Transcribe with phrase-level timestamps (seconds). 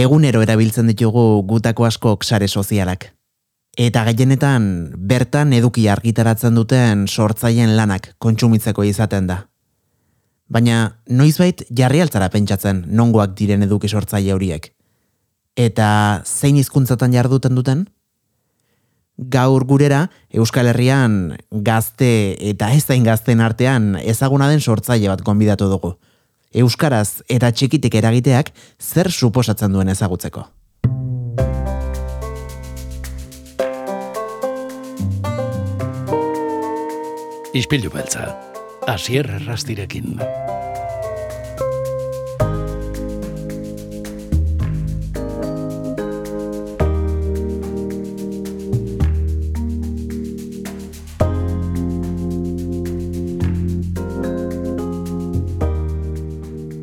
[0.00, 3.10] egunero erabiltzen ditugu gutako askok sare sozialak.
[3.78, 4.64] Eta gehienetan
[5.10, 9.44] bertan eduki argitaratzen duten sortzaien lanak kontsumitzeko izaten da.
[10.50, 14.72] Baina noizbait jarri altzara pentsatzen nongoak diren eduki sortzaile horiek.
[15.56, 17.86] Eta zein hizkuntzatan jarduten duten?
[19.30, 22.10] Gaur gurera Euskal Herrian gazte
[22.50, 25.94] eta ez zain gazten artean ezaguna den sortzaile bat konbidatu dugu.
[26.50, 28.50] Euskaraz eta txikitik eragiteak
[28.82, 30.48] zer suposatzen duen ezagutzeko.
[37.54, 38.26] Ispilu beltza,
[38.90, 40.18] asier errastirekin.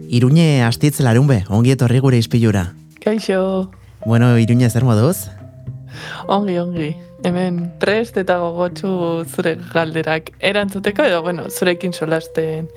[0.10, 2.74] Iruñe astitz larunbe, ongi etorri gure ispilura.
[3.04, 3.72] Kaixo,
[4.06, 5.28] Bueno, Iruñe zer moduz?
[6.28, 6.96] ongi, ongi.
[7.26, 8.90] Hemen prest eta gogotsu
[9.26, 12.68] zure galderak erantzuteko edo, bueno, zurekin solasten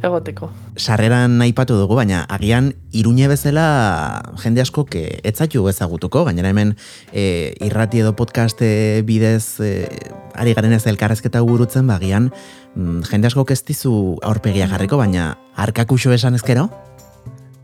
[0.00, 0.48] egoteko.
[0.80, 6.76] Sarreran aipatu dugu, baina agian Iruñe bezala jende asko que etzaitu ezagutuko, gainera hemen
[7.12, 8.64] e, irrati edo podcast
[9.04, 9.88] bidez e,
[10.34, 12.32] ari garen ez elkarrezketa burutzen, bagian
[12.74, 16.70] mm, jende asko ez dizu aurpegia jarriko, baina arkakuxo esan ezkero?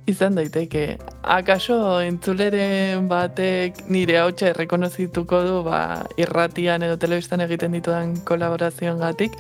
[0.07, 0.83] Izan daiteke,
[1.35, 1.77] akaso
[2.07, 5.81] entzuleren batek nire hautsa errekonozituko du ba,
[6.23, 9.35] irratian edo telebistan egiten ditudan kolaborazioan gatik,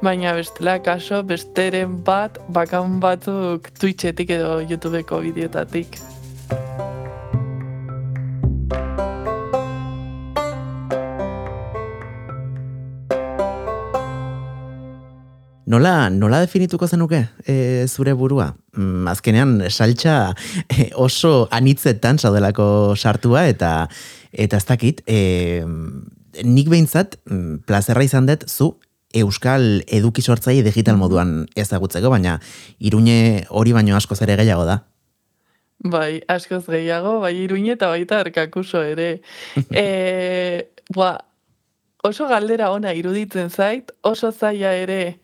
[0.00, 6.00] baina bestela akaso besteren bat bakan batzuk Twitchetik edo YouTubeko bideotatik.
[15.76, 18.46] Nola, nola definituko zenuke e, zure burua?
[18.78, 20.14] Mm, azkenean, saltxa
[20.72, 23.72] e, oso anitzetan saudelako sartua eta
[24.32, 25.60] eta ez dakit, e,
[26.48, 28.78] nik behintzat, mm, plazerra izan dut, zu
[29.16, 32.38] Euskal eduki sortzaile digital moduan ezagutzeko, baina
[32.80, 34.80] iruñe hori baino asko ere gehiago da.
[35.84, 39.20] Bai, askoz gehiago, bai iruñe eta baita arkakuso ere.
[39.76, 41.18] e, ba,
[42.02, 45.18] oso galdera ona iruditzen zait, oso zaila ere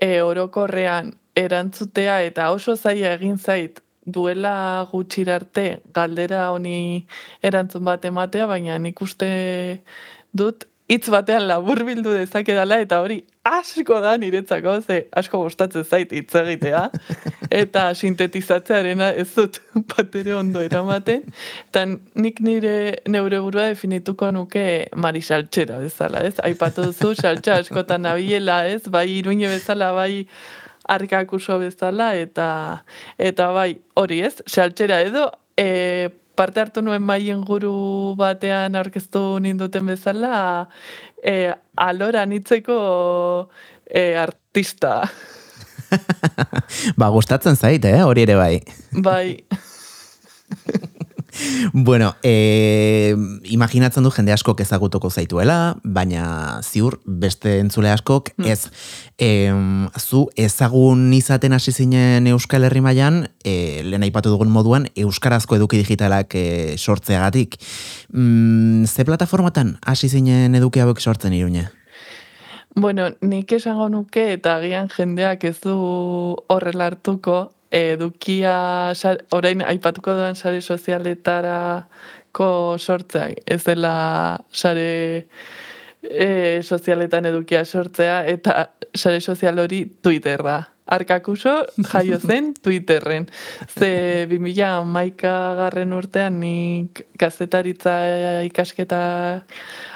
[0.00, 7.06] e, orokorrean erantzutea eta oso zaila egin zait duela gutxirarte galdera honi
[7.42, 9.30] erantzun bat ematea, baina nik uste
[10.32, 16.34] dut hitz batean laburbildu dezakedala eta hori asko da niretzako, ze asko gustatzen zait hitz
[16.40, 16.82] egitea
[17.62, 19.60] eta sintetizatzearena ez dut
[19.94, 21.22] batere ondo eramaten
[21.68, 22.74] eta nik nire
[23.08, 26.34] neure burua definituko nuke Mari Saltxera bezala, ez?
[26.44, 28.82] Aipatu duzu saltxa askotan nabilela, ez?
[28.88, 30.26] Bai iruñe bezala, bai
[30.84, 32.48] arkakuso bezala eta
[33.18, 39.86] eta bai hori ez, saltxera edo e, parte hartu nuen maien guru batean aurkeztu ninduten
[39.86, 40.68] bezala
[41.22, 42.78] e, alora nitzeko
[43.86, 45.02] e, artista.
[46.98, 48.02] ba, gustatzen zait, eh?
[48.04, 48.54] hori ere bai.
[48.92, 49.28] Bai,
[51.72, 53.14] Bueno, e,
[53.44, 58.70] imaginatzen du jende askok ezagutuko zaituela, baina ziur beste entzule askok ez.
[59.18, 59.50] E,
[59.98, 65.80] zu ezagun izaten hasi zinen Euskal Herri mailan, e, lehen aipatu dugun moduan, Euskarazko eduki
[65.82, 66.44] digitalak e,
[66.78, 67.58] sortzeagatik.
[68.12, 71.70] Mm, ze plataformatan hasi zinen eduki hauek sortzen iruñe?
[72.74, 75.74] Bueno, nik esango nuke eta agian jendeak ez du
[76.50, 78.92] horrela hartuko, edukia
[79.34, 83.94] orain aipatuko duan sare sozialetarako sortzea, ez dela
[84.52, 85.26] sare
[86.02, 90.62] e, sozialetan edukia sortzea eta sare sozial hori Twitterra.
[90.84, 93.26] Arkakuso jaio zen Twitterren.
[93.72, 97.94] Ze 2000 maika garren urtean nik gazetaritza
[98.44, 99.00] ikasketa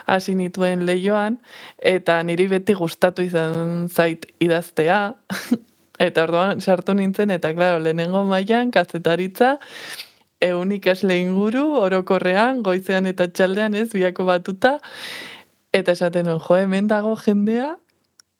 [0.08, 1.36] hasi nituen leioan,
[1.78, 5.12] eta niri beti gustatu izan zait idaztea,
[5.98, 9.56] eta orduan sartu nintzen, eta klaro, lehenengo mailan kazetaritza,
[10.40, 14.78] eun ikasle inguru, orokorrean, goizean eta txaldean ez, biako batuta,
[15.74, 17.74] eta esaten jo, hemen dago jendea,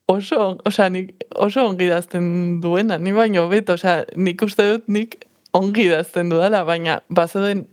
[0.09, 5.19] oso, osea, nik oso ongi idazten duena, ni baino beto, osea, nik uste dut nik
[5.53, 7.67] ongi idazten dudala, baina bazoden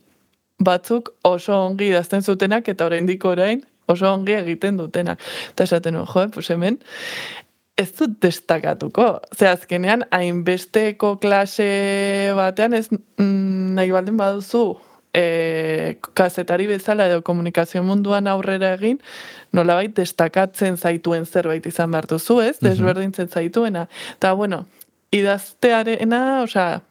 [0.59, 5.21] batzuk oso ongi idazten zutenak eta oraindik orain oso ongi egiten dutenak.
[5.51, 6.79] Eta esaten jo, pues hemen
[7.77, 9.19] ez dut destakatuko.
[9.35, 14.65] Ze azkenean, hainbesteko klase batean ez mm, nahi baldin baduzu
[15.15, 18.99] e, kazetari bezala edo komunikazio munduan aurrera egin,
[19.55, 22.57] nolabait destakatzen zaituen zerbait izan behar duzu, ez?
[22.63, 23.87] Desberdintzen zaituena.
[24.15, 24.65] Eta, bueno,
[25.15, 26.81] idaztearena, osea,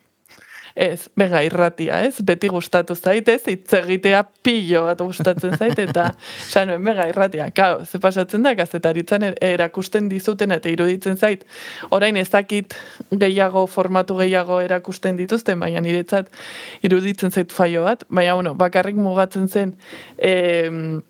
[0.75, 2.17] Ez, bega irratia, ez?
[2.27, 3.45] Beti gustatu zait, ez?
[3.47, 6.09] Hitz egitea pilo bat gustatzen zait, eta
[6.53, 7.47] sanoen bega irratia.
[7.55, 11.47] Kao, ze pasatzen da, gazetaritzan er- erakusten dizuten eta iruditzen zait.
[11.95, 12.75] Orain ez dakit
[13.13, 16.35] gehiago, formatu gehiago erakusten dituzten, baina niretzat
[16.83, 18.03] iruditzen zait faio bat.
[18.11, 19.77] Baina, bueno, bakarrik mugatzen zen,
[20.19, 21.03] em,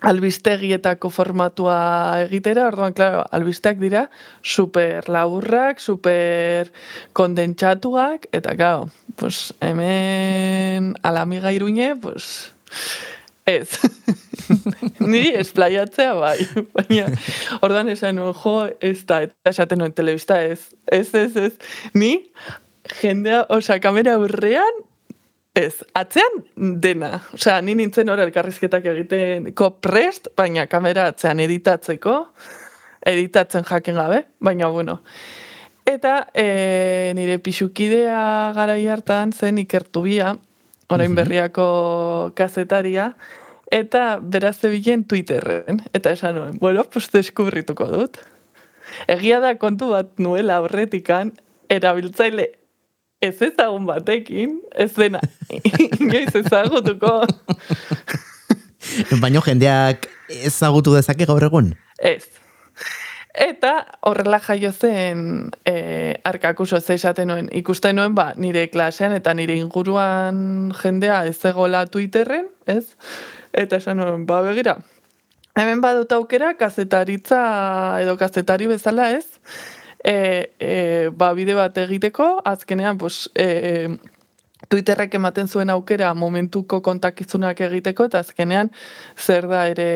[0.00, 1.76] albistegietako formatua
[2.24, 4.06] egitera, orduan, klaro, albisteak dira
[4.42, 6.70] super laburrak, super
[7.12, 8.88] kondentsatuak, eta, klaro,
[9.20, 12.54] pues, hemen alamiga iruñe, pues,
[13.44, 13.68] ez.
[14.98, 16.38] Niri esplaiatzea bai,
[16.76, 17.10] baina
[17.60, 21.52] orduan esan nuen, jo, ez da, eta esaten nuen telebista ez, ez, ez, ez,
[21.92, 22.30] ni
[23.02, 24.86] jendea, osea, kamera aurrean,
[25.50, 26.44] Ez, atzean
[26.78, 27.24] dena.
[27.34, 32.14] Osea, ni nintzen hor elkarrizketak egiteko prest, baina kamera atzean editatzeko,
[33.10, 35.00] editatzen jaken gabe, baina bueno.
[35.90, 40.36] Eta e, nire pixukidea garai hartan zen ikertubia,
[40.86, 43.14] orain berriako kazetaria,
[43.74, 45.82] eta beraz zebilen Twitterren.
[45.92, 48.20] Eta esan nuen, bueno, pues deskubrituko dut.
[49.10, 51.32] Egia da kontu bat nuela horretikan,
[51.70, 52.50] erabiltzaile
[53.20, 55.20] ez ezagun batekin, ez dena,
[56.00, 57.18] inoiz ezagutuko.
[59.22, 60.06] Baina jendeak
[60.46, 61.74] ezagutu dezake gaur egun?
[61.98, 62.39] Ez.
[63.34, 69.34] Eta horrela jaio zen e, arkakuso ze esaten nuen, ikusten nuen ba, nire klasean eta
[69.34, 72.96] nire inguruan jendea ez egola Twitterren, ez?
[73.52, 74.80] Eta esan nuen, ba begira,
[75.54, 77.42] hemen badut aukera kazetaritza
[78.02, 79.26] edo kazetari bezala ez,
[80.02, 80.74] e, e,
[81.14, 83.96] ba, bide bat egiteko, azkenean, pues, e,
[84.68, 88.70] Twitterrek ematen zuen aukera momentuko kontakizunak egiteko, eta azkenean
[89.16, 89.88] zer da ere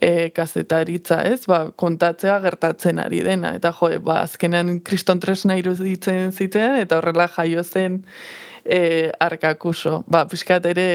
[0.00, 1.44] e, kazetaritza, ez?
[1.50, 3.54] Ba, kontatzea gertatzen ari dena.
[3.60, 8.02] Eta jo, ba, azkenean kriston tresna iruditzen zitean, eta horrela jaio zen
[8.64, 10.02] e, arkakuso.
[10.10, 10.88] Ba, pixkat ere,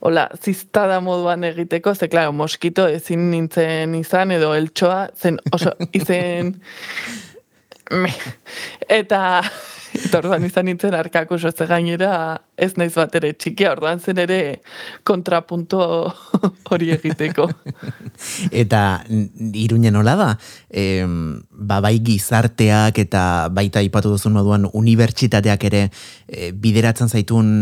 [0.00, 6.56] hola, ziztada moduan egiteko, ze, klaro, moskito ezin nintzen izan, edo eltsoa, zen, oso, izen,
[7.92, 8.12] me.
[8.88, 9.22] Eta,
[9.96, 14.38] eta orduan izan nintzen arkako soze gainera ez naiz bat ere txikia, orduan zen ere
[15.06, 15.80] kontrapunto
[16.70, 17.48] hori egiteko.
[18.62, 18.82] eta
[19.56, 20.30] irunen hola da,
[20.70, 21.04] e,
[21.50, 23.22] ba, bai gizarteak eta
[23.52, 25.86] baita ipatu duzun moduan unibertsitateak ere
[26.26, 27.54] e, bideratzen zaitun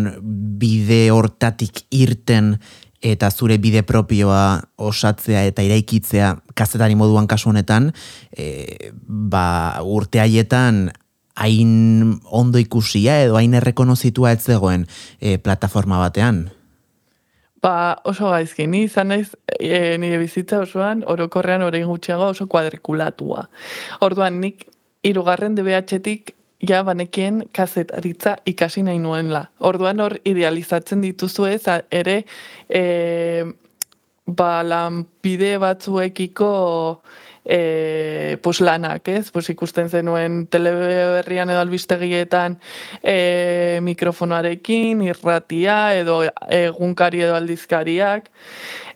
[0.61, 2.55] bide hortatik irten
[3.05, 7.91] eta zure bide propioa osatzea eta iraikitzea kazetari moduan kasu honetan,
[8.33, 10.89] e, ba, urte haietan
[11.35, 14.87] hain ondo ikusia edo hain errekonozitua ez zegoen
[15.21, 16.47] e, plataforma batean?
[17.65, 23.47] Ba, oso gaizki, ni izan naiz e, nire bizitza osoan, orokorrean orain gutxiago oso kuadrikulatua.
[24.05, 24.67] Orduan, nik
[25.05, 26.35] irugarren DBH-etik
[26.69, 29.47] ja banekien kazetaritza ikasi nahi nuenla.
[29.65, 32.19] Orduan hor idealizatzen dituzu ez, ere
[32.69, 32.85] e,
[34.27, 36.53] ba, lanpide batzuekiko
[37.44, 39.31] e, pues lanak, ez?
[39.31, 42.58] Pues ikusten zenuen teleberrian edo albistegietan
[43.02, 48.31] e, mikrofonarekin, irratia edo egunkari edo aldizkariak.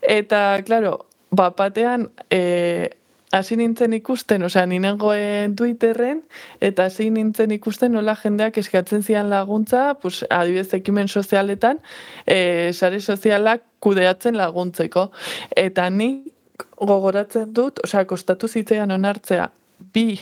[0.01, 2.89] Eta, claro, bapatean, e,
[3.31, 6.23] hasi nintzen ikusten, osea, ninengoen Twitterren,
[6.65, 11.81] eta hasi nintzen ikusten nola jendeak eskatzen zian laguntza, pues, adibidez ekimen sozialetan,
[12.25, 15.11] e, sare sozialak kudeatzen laguntzeko.
[15.55, 16.33] Eta ni
[16.79, 19.49] gogoratzen dut, osea, kostatu zitzean onartzea,
[19.93, 20.19] bi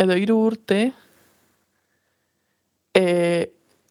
[0.00, 0.80] edo hiru urte,
[2.94, 3.04] e,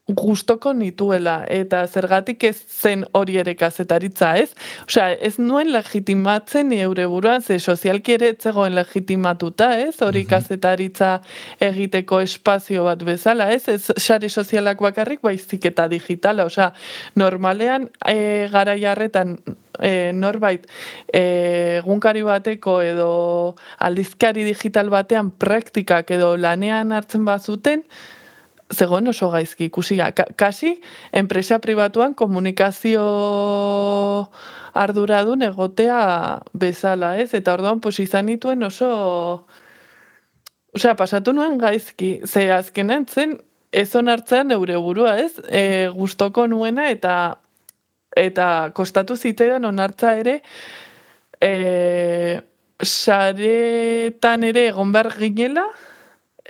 [0.08, 4.50] gustoko nituela eta zergatik ez zen hori ere kazetaritza, ez?
[4.84, 9.96] Osea, ez nuen legitimatzen eure buruan, ze sozialki ere etzegoen legitimatuta, ez?
[10.04, 11.14] Hori kazetaritza
[11.64, 13.64] egiteko espazio bat bezala, ez?
[13.72, 16.74] Ez sare sozialak bakarrik baizik eta digitala, osea,
[17.16, 19.38] normalean e, gara jarretan
[19.80, 20.68] e, norbait
[21.08, 23.08] e, egunkari bateko edo
[23.80, 27.88] aldizkari digital batean praktikak edo lanean hartzen bazuten,
[28.72, 30.00] zegoen oso gaizki ikusi
[30.36, 33.04] kasi enpresa pribatuan komunikazio
[34.74, 37.34] arduradun egotea bezala, ez?
[37.34, 39.46] Eta orduan pues izan dituen oso
[40.74, 43.36] Osea, pasatu nuen gaizki, ze azkenen zen
[43.72, 45.38] ez onartzean eure burua, ez?
[45.50, 47.38] E, gustoko nuena eta
[48.18, 50.40] eta kostatu zitean onartza ere
[51.42, 52.42] e,
[52.82, 55.66] saretan ere egon behar ginela,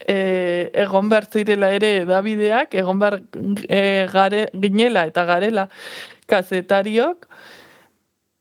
[0.08, 3.20] e, egon behar zirela ere Davideak, egon behar
[3.68, 5.68] e, gare, ginela eta garela
[6.30, 7.28] kazetariok,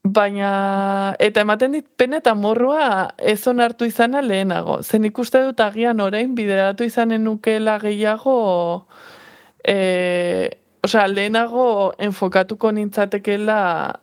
[0.02, 4.80] baina eta ematen dit pena eta morrua ez onartu izana lehenago.
[4.82, 8.88] Zen ikuste dut agian orain bideratu izanen nukela gehiago
[9.64, 13.60] e, osea, lehenago enfokatuko nintzatekela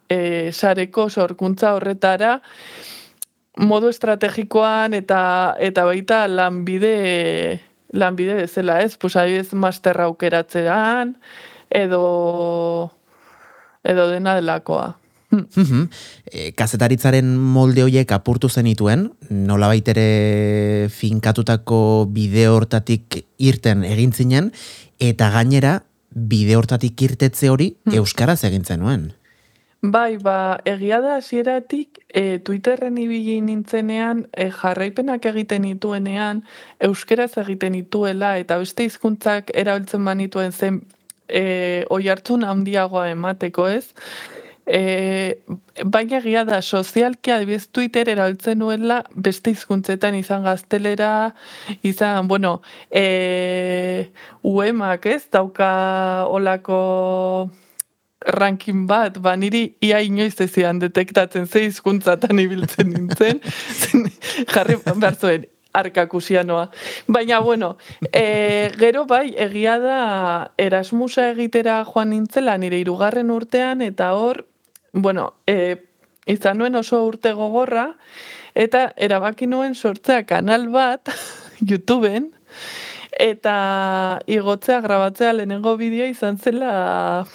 [0.10, 2.40] e, sareko sorkuntza horretara,
[3.60, 7.60] modu estrategikoan eta eta baita lanbide
[7.92, 8.98] lanbide bezala, ez?
[8.98, 11.18] Pues adibidez masterra aukeratzean
[11.70, 12.94] edo
[13.84, 14.96] edo dena delakoa.
[16.26, 24.52] e, kazetaritzaren molde horiek apurtu zenituen, nola ere finkatutako bideo hortatik irten egin zinen,
[24.98, 28.02] eta gainera bideo hortatik irtetze hori hmm.
[28.02, 29.12] euskaraz egin zenuen.
[29.82, 36.42] Bai, ba, egia da hasieratik e, Twitterren ibili nintzenean e, jarraipenak egiten dituenean
[36.84, 40.82] euskeraz egiten dituela eta beste hizkuntzak erabiltzen banituen zen
[41.30, 43.86] e, oi hartzun handiagoa emateko ez.
[44.68, 45.40] E,
[45.86, 51.14] baina egia da, sozialki adibidez Twitter erabiltzen nuela beste hizkuntzetan izan gaztelera,
[51.88, 52.58] izan, bueno,
[52.92, 54.12] e,
[54.44, 55.72] uemak ez, dauka
[56.28, 56.84] olako
[58.26, 63.40] ranking bat, ba, niri ia inoiz ezian detektatzen ze hizkuntzatan ibiltzen nintzen,
[64.52, 66.70] jarri behar zuen, arkakusianoa.
[67.08, 67.78] Baina, bueno,
[68.12, 70.00] e, gero bai, egia da
[70.58, 74.46] Erasmusa egitera joan nintzela nire irugarren urtean, eta hor,
[74.94, 75.78] bueno, e,
[76.26, 77.94] izan nuen oso urte gogorra,
[78.56, 81.14] eta erabaki nuen sortzea kanal bat,
[81.70, 82.32] YouTubeen,
[83.20, 87.26] eta igotzea, grabatzea lehenengo bideo izan zela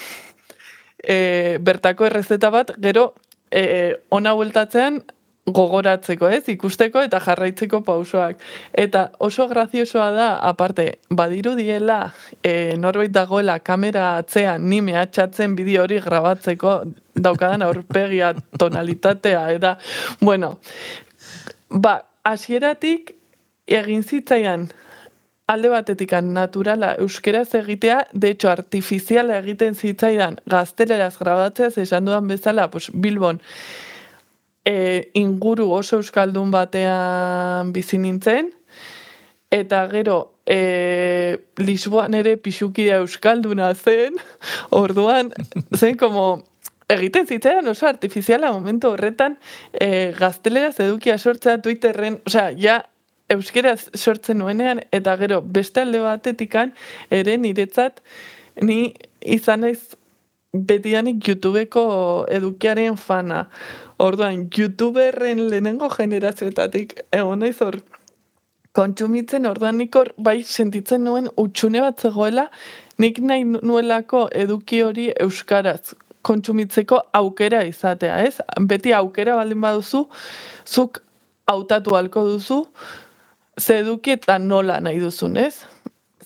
[1.07, 3.13] e, bertako errezeta bat, gero
[3.51, 5.03] e, ona bueltatzean
[5.45, 8.41] gogoratzeko, ez, ikusteko eta jarraitzeko pausoak.
[8.73, 11.99] Eta oso graziosoa da, aparte, badiru diela,
[12.41, 16.79] e, norbait dagoela kamera atzean ni mehatxatzen bideo hori grabatzeko
[17.15, 19.77] daukadan aurpegia tonalitatea, eta,
[20.21, 20.57] bueno,
[21.69, 23.13] ba, hasieratik
[23.69, 24.69] egin zitzaian
[25.47, 32.71] alde batetik naturala euskeraz egitea, de hecho artifiziala egiten zitzaidan gazteleraz grabatzea, esan dudan bezala,
[32.71, 33.41] pues, Bilbon,
[34.65, 38.51] e, inguru oso euskaldun batean bizi nintzen,
[39.53, 44.17] eta gero, e, Lisboan ere pixukidea euskalduna zen,
[44.83, 45.31] orduan,
[45.77, 46.43] zen como,
[46.89, 49.39] egiten zitzaidan oso artifiziala momentu horretan
[49.73, 52.81] e, gazteleraz edukia sortzea Twitterren, osea, ja,
[53.37, 56.73] euskeraz sortzen nuenean, eta gero beste alde batetikan,
[57.11, 58.00] ere niretzat,
[58.62, 59.81] ni izan naiz
[60.55, 61.85] betianik YouTubeko
[62.31, 63.49] edukiaren fana.
[63.99, 67.79] Orduan, YouTuberren lehenengo generazioetatik, egon naiz hor,
[68.75, 72.49] kontsumitzen, orduan nik hor, bai, sentitzen nuen utxune bat zegoela,
[72.99, 78.38] nik nahi nuelako eduki hori euskaraz kontsumitzeko aukera izatea, ez?
[78.71, 80.07] Beti aukera baldin baduzu,
[80.67, 81.03] zuk
[81.50, 82.62] hautatu halko duzu,
[83.61, 85.65] ze eduki eta nola nahi duzun, ez?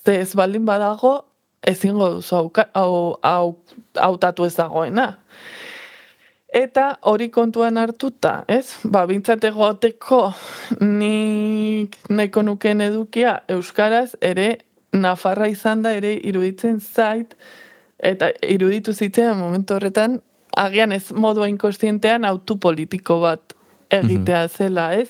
[0.04, 1.24] Ze ez baldin badago,
[1.62, 3.56] ezingo duzu hau,
[3.94, 5.18] hautatu ez dagoena.
[6.48, 8.78] Eta hori kontuan hartuta, ez?
[8.84, 10.32] Ba, bintzate goteko
[10.80, 14.58] nik neko nuken edukia Euskaraz ere
[14.92, 17.34] Nafarra izan da ere iruditzen zait,
[18.00, 20.22] eta iruditu zitzen momentu horretan,
[20.56, 23.52] agian ez modua inkostientean autopolitiko bat
[23.90, 24.54] egitea mhm.
[24.56, 25.08] zela, ez?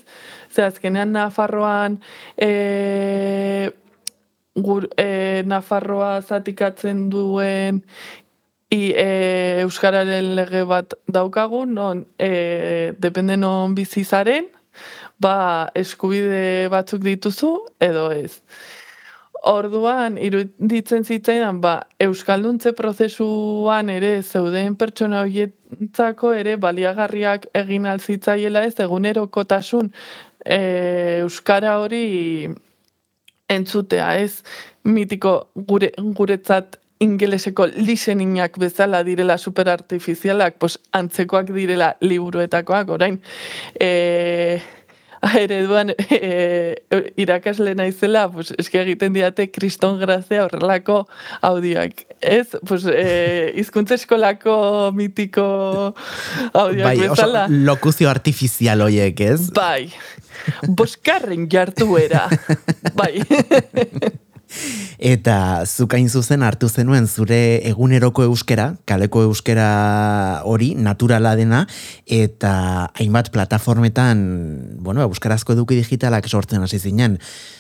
[0.53, 1.99] Ze azkenean Nafarroan
[2.37, 3.71] e,
[4.57, 7.83] gur, e, Nafarroa zatikatzen duen
[8.71, 9.09] i, e,
[9.65, 14.51] Euskararen lege bat daukagun, non e, depende non bizizaren,
[15.19, 18.41] ba eskubide batzuk dituzu edo ez.
[19.49, 25.23] Orduan, iruditzen zitzaidan, ba, Euskalduntze prozesuan ere zeuden pertsona
[25.71, 29.93] horietzako ere baliagarriak egin alzitzaiela ez egunerokotasun
[30.45, 30.59] e,
[31.23, 32.49] Euskara hori
[33.49, 34.43] entzutea ez?
[34.85, 43.21] Mitiko gure, guretzat ingeleseko liseninak bezala direla superartifizialak, pues antzekoak direla liburuetakoak, orain,
[43.79, 44.61] e,
[45.43, 46.83] ereduan e,
[47.17, 51.03] irakasle naizela, pues, eski egiten diate kriston grazia horrelako
[51.43, 52.05] audioak.
[52.21, 55.49] Ez, pues, e, izkuntza eskolako mitiko
[56.53, 57.45] audioak bai, bezala.
[57.49, 59.51] Oso lokuzio artifizial hoiek, ez?
[59.57, 59.91] Bai,
[60.69, 62.27] boskarren jartu era.
[62.99, 63.19] bai.
[64.99, 69.69] Eta zukain zuzen hartu zenuen zure eguneroko euskera, kaleko euskera
[70.49, 71.67] hori, naturala dena,
[72.07, 74.25] eta hainbat plataformetan,
[74.83, 77.19] bueno, euskarazko eduki digitalak sortzen hasi zinen.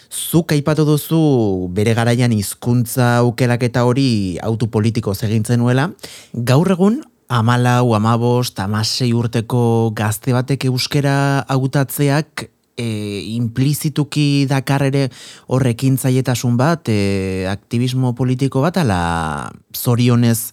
[0.08, 5.90] Zuk aipatu duzu bere garaian hizkuntza aukerak eta hori autopolitiko segintzen nuela.
[6.32, 15.08] Gaur egun, amalau, amabos, tamasei urteko gazte batek euskera autatzeak e, implizituki dakar ere
[15.50, 20.52] horrekin zaietasun bat, e, aktivismo politiko bat, ala zorionez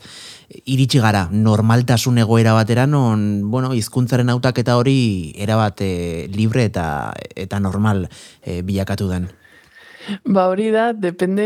[0.65, 5.93] iritsi gara normaltasun egoera batera non, bueno, hizkuntzaren hautak eta hori erabat e,
[6.33, 8.07] libre eta eta normal
[8.41, 9.29] e, bilakatu den.
[10.23, 11.45] Ba hori da, depende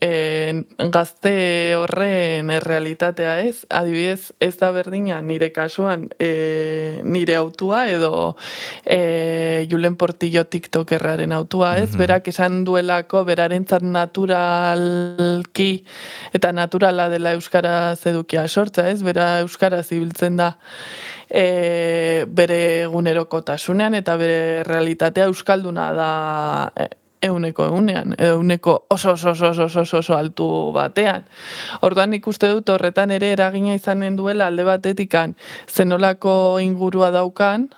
[0.00, 3.66] e, gazte horren errealitatea ez.
[3.68, 8.36] Adibidez, ez da berdina nire kasuan e, nire autua edo
[8.84, 11.90] e, Julen Portillo TikTokerraren autua ez.
[11.94, 15.66] Mm Berak esan duelako berarentzat naturalki
[16.32, 19.02] eta naturala dela Euskaraz edukia sortza ez.
[19.04, 20.54] Bera Euskaraz ibiltzen da
[21.28, 26.10] e, bere egunerokotasunean eta bere realitatea euskalduna da
[27.22, 31.26] euneko eunean, euneko oso oso oso oso oso oso altu batean.
[31.80, 35.36] Orduan ikuste dut horretan ere eragina izanen duela alde batetikan
[35.68, 37.68] zenolako ingurua daukan,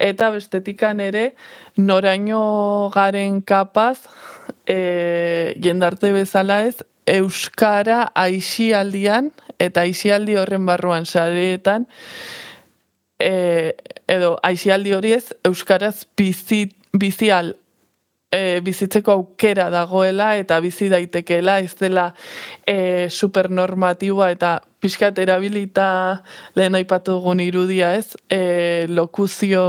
[0.00, 1.34] eta bestetikan ere
[1.76, 3.98] noraino garen kapaz
[4.66, 6.80] e, jendarte bezala ez
[7.10, 11.86] Euskara aixialdian eta aixialdi horren barruan sareetan
[13.18, 13.74] e,
[14.08, 17.56] edo aixialdi hori ez Euskaraz bizit, bizial
[18.30, 22.10] e, bizitzeko aukera dagoela eta bizi daitekeela ez dela
[22.66, 26.22] e, supernormatiboa eta pixkat erabilita
[26.56, 28.14] lehen aipatu dugun irudia ez?
[28.32, 29.64] E, lokuzio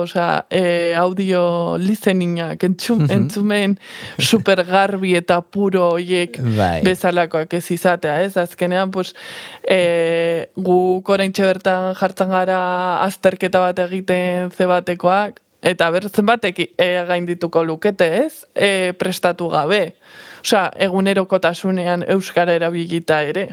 [0.00, 3.76] oza, e, audio listeninga entzum, mm entzumen
[4.18, 6.80] super garbi eta puro oiek bai.
[6.82, 8.36] bezalakoak ez izatea ez?
[8.40, 9.14] Azkenean pues,
[9.62, 12.60] e, gu koraintxe bertan jartzen gara
[13.04, 18.44] azterketa bat egiten zebatekoak Eta ber zenbatek e, gaindituko lukete, ez?
[18.54, 19.96] E, prestatu gabe.
[20.44, 23.48] Osea, egunerokotasunean euskara erabilita ere.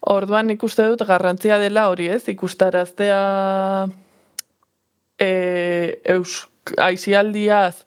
[0.00, 2.22] Orduan ikuste dut garrantzia dela hori, ez?
[2.30, 3.18] Ikustaraztea
[5.18, 5.30] e,
[6.14, 7.82] eusk, aizialdiaz,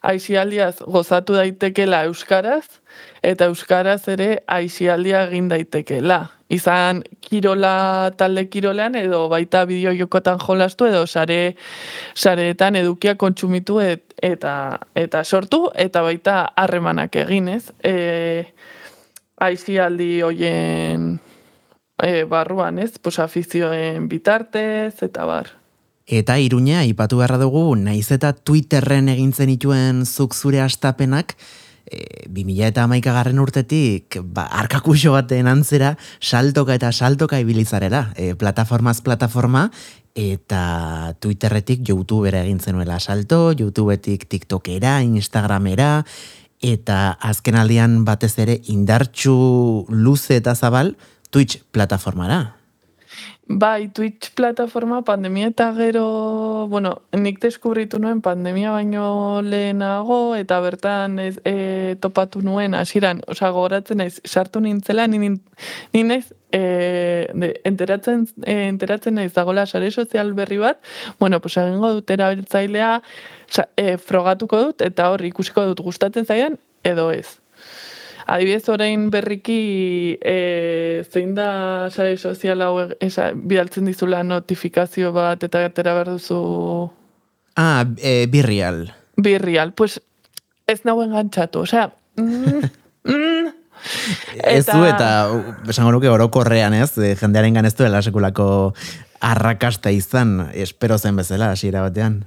[0.00, 2.80] aizialdiaz gozatu daitekela euskaraz,
[3.22, 10.88] eta euskaraz ere aizialdia egin daitekela izan kirola talde kirolean edo baita bideo jokotan jolastu
[10.90, 11.56] edo sare
[12.14, 14.54] sareetan edukia kontsumitu eta
[14.94, 17.72] eta sortu eta baita harremanak eginez.
[17.84, 18.52] E,
[19.40, 21.16] aizialdi hoien
[22.02, 22.92] e, barruan ez?
[23.02, 25.50] Pues afizioen bitartez eta bar.
[26.06, 31.36] Eta iruña, ipatu beharra dugu, naiz eta Twitterren egintzen ituen zuk zure astapenak,
[31.86, 39.00] e, 2000 eta garren urtetik ba, arkakuxo baten antzera saltoka eta saltoka ibilizarera e, plataformaz
[39.00, 39.70] plataforma
[40.14, 46.04] eta Twitterretik Youtubera egin zenuela salto, Youtubetik TikTokera, Instagramera
[46.62, 50.96] eta azken aldian batez ere indartxu luze eta zabal
[51.30, 52.61] Twitch plataformara.
[53.48, 61.18] Bai, Twitch plataforma pandemia eta gero, bueno, nik deskubritu nuen pandemia baino lehenago eta bertan
[61.18, 67.26] ez, e, topatu nuen hasiran, osea, gogoratzen naiz sartu nintzela ni ni naiz e,
[67.66, 70.78] enteratzen e, enteratzen naiz dagola sare sozial berri bat.
[71.18, 73.02] Bueno, pues egingo dut erabiltzailea
[73.76, 77.41] e, frogatuko dut eta hor ikusiko dut gustatzen zaian edo ez.
[78.32, 85.66] Adibidez orain berriki e, zein da sare sozial hau esa, bidaltzen dizula notifikazio bat eta
[85.66, 86.38] gatera behar duzu...
[87.60, 88.86] Ah, e, birrial.
[89.20, 90.00] Birrial, pues
[90.66, 91.90] ez nagoen gantzatu, osea...
[92.16, 92.70] Mm,
[93.12, 93.50] mm,
[94.46, 95.08] Ez du eta,
[95.68, 98.46] esango nuke orokorrean ez, jendearen gan ez duela sekulako
[99.22, 102.22] arrakasta izan, espero zen bezala, hasiera batean.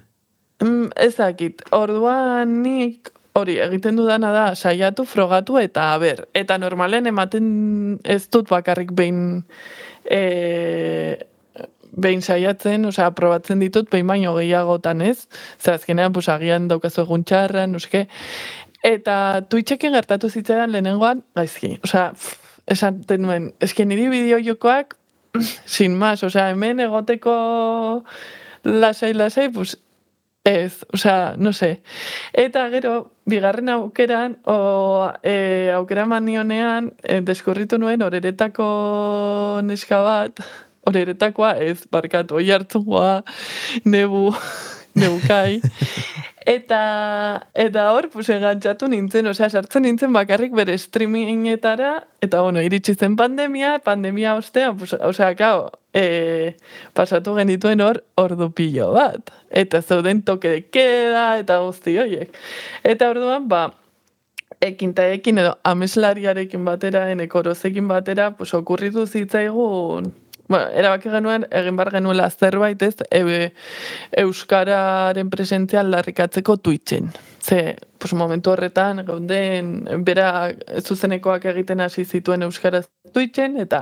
[0.64, 7.48] Mm, ezakit, orduan nik hori egiten dudana da saiatu frogatu eta ber eta normalen ematen
[8.04, 9.44] ez dut bakarrik behin
[10.06, 10.22] e,
[11.96, 15.28] behin saiatzen, osea, probatzen ditut behin baino gehiagotan ez,
[15.60, 18.06] zer azkenean, pues, agian daukazu egun txarra, nuske,
[18.86, 19.16] eta
[19.50, 22.10] Twitchekin gertatu zitzaidan lehenengoan, gaizki, osea,
[22.72, 24.98] esan tenuen, eski niri bideo jokoak,
[25.78, 27.36] sin más, osea, hemen egoteko
[28.66, 29.78] lasai, lasai, pues,
[30.46, 31.82] Ez, osea, no sé.
[32.32, 38.68] Eta gero, bigarren aukeran, o e, aukera manionean, e, deskurritu nuen horeretako
[39.66, 40.44] neska bat,
[40.86, 43.24] horeretakoa ez, barkatu, oi hartzungoa,
[43.90, 44.36] nebu,
[45.02, 45.64] nebukai.
[46.46, 46.82] Eta,
[47.58, 53.18] eta hor, pues, egantzatu nintzen, osea, sartzen nintzen bakarrik bere streamingetara, eta, bueno, iritsi zen
[53.18, 56.58] pandemia, pandemia ostean, pues, osea, kao, e,
[56.94, 59.32] pasatu genituen hor, ordu pilo bat.
[59.50, 62.36] Eta zeuden toke de queda, eta guzti horiek.
[62.84, 63.70] Eta orduan, ba,
[64.60, 70.14] ekin eta ekin edo ameslariarekin batera, enekorozekin batera, pues, okurritu zitzaigun
[70.48, 73.52] bueno, erabaki genuen, egin bar genuela zerbait ez, e,
[74.22, 77.10] Euskararen presentzia aldarrikatzeko Twitchen.
[77.42, 77.76] Ze,
[78.06, 83.80] pues, momentu horretan, gaunden, bera zuzenekoak egiten hasi zituen Euskaraz Twitchen, eta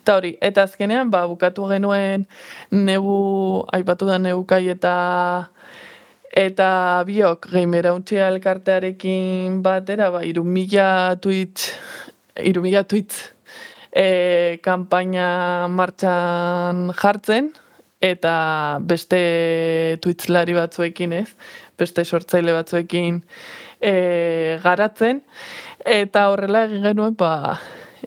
[0.00, 2.26] eta hori, eta azkenean, ba, bukatu genuen,
[2.72, 4.94] negu, aipatu da neukai eta
[6.34, 6.68] eta
[7.06, 11.70] biok geimera untxia elkartearekin batera, ba, irumila Twitch,
[12.42, 13.20] irumila Twitch
[13.94, 17.52] e, kanpaina martxan jartzen,
[18.04, 18.34] eta
[18.82, 19.20] beste
[20.02, 21.28] tuitzlari batzuekin ez,
[21.78, 23.22] beste sortzaile batzuekin
[23.80, 25.22] e, garatzen,
[25.84, 27.60] eta horrela egin genuen, ba,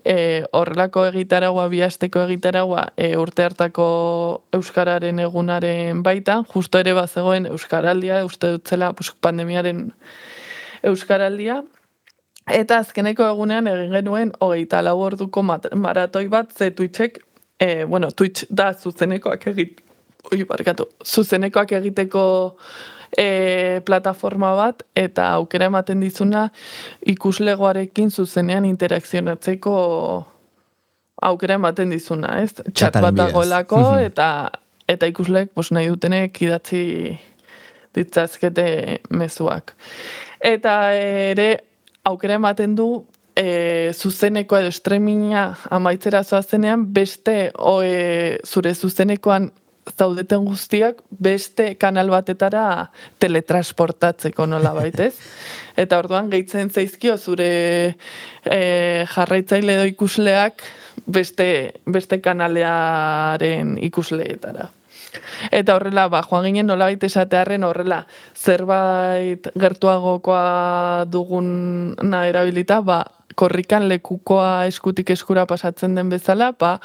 [0.03, 3.87] e, horrelako egitaragua, bihasteko egitaragua e, urte hartako
[4.57, 9.89] Euskararen egunaren baitan, justo ere bazegoen Euskaraldia, uste dutzela pandemiaren
[10.83, 11.63] Euskaraldia,
[12.47, 17.19] Eta azkeneko egunean egin genuen hogeita lau orduko maratoi bat ze Twitchek,
[17.59, 19.81] e, bueno, Twitch da zuzenekoak egit,
[20.31, 22.21] oi, barkatu, zuzenekoak egiteko
[23.17, 26.47] e, plataforma bat eta aukera ematen dizuna
[27.05, 29.75] ikuslegoarekin zuzenean interakzionatzeko
[31.21, 32.53] aukera ematen dizuna, ez?
[32.73, 34.49] Chat bat dagoelako eta
[34.87, 36.83] eta ikusleek pos, nahi dutenek idatzi
[37.97, 38.67] ditzazkete
[39.09, 39.73] mezuak.
[40.43, 41.49] Eta ere
[42.07, 42.89] aukera ematen du
[43.35, 49.51] e, zuzeneko edo streaminga amaitzera zoazenean beste o, e, zure zuzenekoan
[49.95, 55.13] zaudeten guztiak beste kanal batetara teletransportatzeko nola baitez.
[55.81, 57.49] Eta orduan gehitzen zaizkio zure
[58.43, 58.61] e,
[59.13, 60.63] jarraitzaile edo ikusleak
[61.05, 61.49] beste,
[61.85, 64.71] beste kanalearen ikusleetara.
[65.51, 68.01] Eta horrela, ba, joan ginen nola baita esatearen horrela,
[68.35, 71.95] zerbait gertuagokoa dugun
[72.25, 73.03] erabilita, ba,
[73.37, 76.77] korrikan lekukoa eskutik eskura pasatzen den bezala, ba,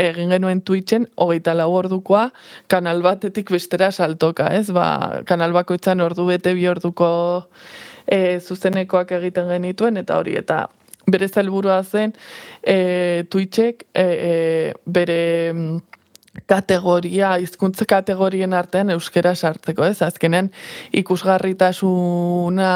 [0.00, 2.28] egin genuen Twitchen, hogeita lau ordukoa,
[2.72, 4.66] kanal batetik bestera saltoka, ez?
[4.74, 7.10] Ba, kanal bakoitzan ordu bete bi orduko
[8.06, 10.64] e, zuzenekoak egiten genituen, eta hori, eta
[11.06, 12.14] bere zelburua zen,
[12.62, 14.34] e, Twitchek, e, e,
[14.86, 15.20] bere
[16.46, 20.02] kategoria, hizkuntza kategorien artean euskera sartzeko, ez?
[20.02, 20.50] Azkenean
[20.92, 22.72] ikusgarritasuna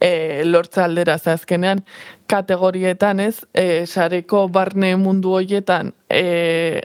[0.00, 1.84] e, lortza aldera, azkenean
[2.30, 3.44] kategorietan, ez?
[3.54, 6.82] E, sareko barne mundu hoietan e,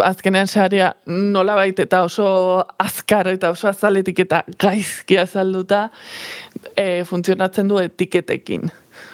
[0.00, 5.88] azkenean sarea nola baita eta oso azkar eta oso azaletik eta gaizki azalduta
[6.76, 8.70] e, funtzionatzen du etiketekin.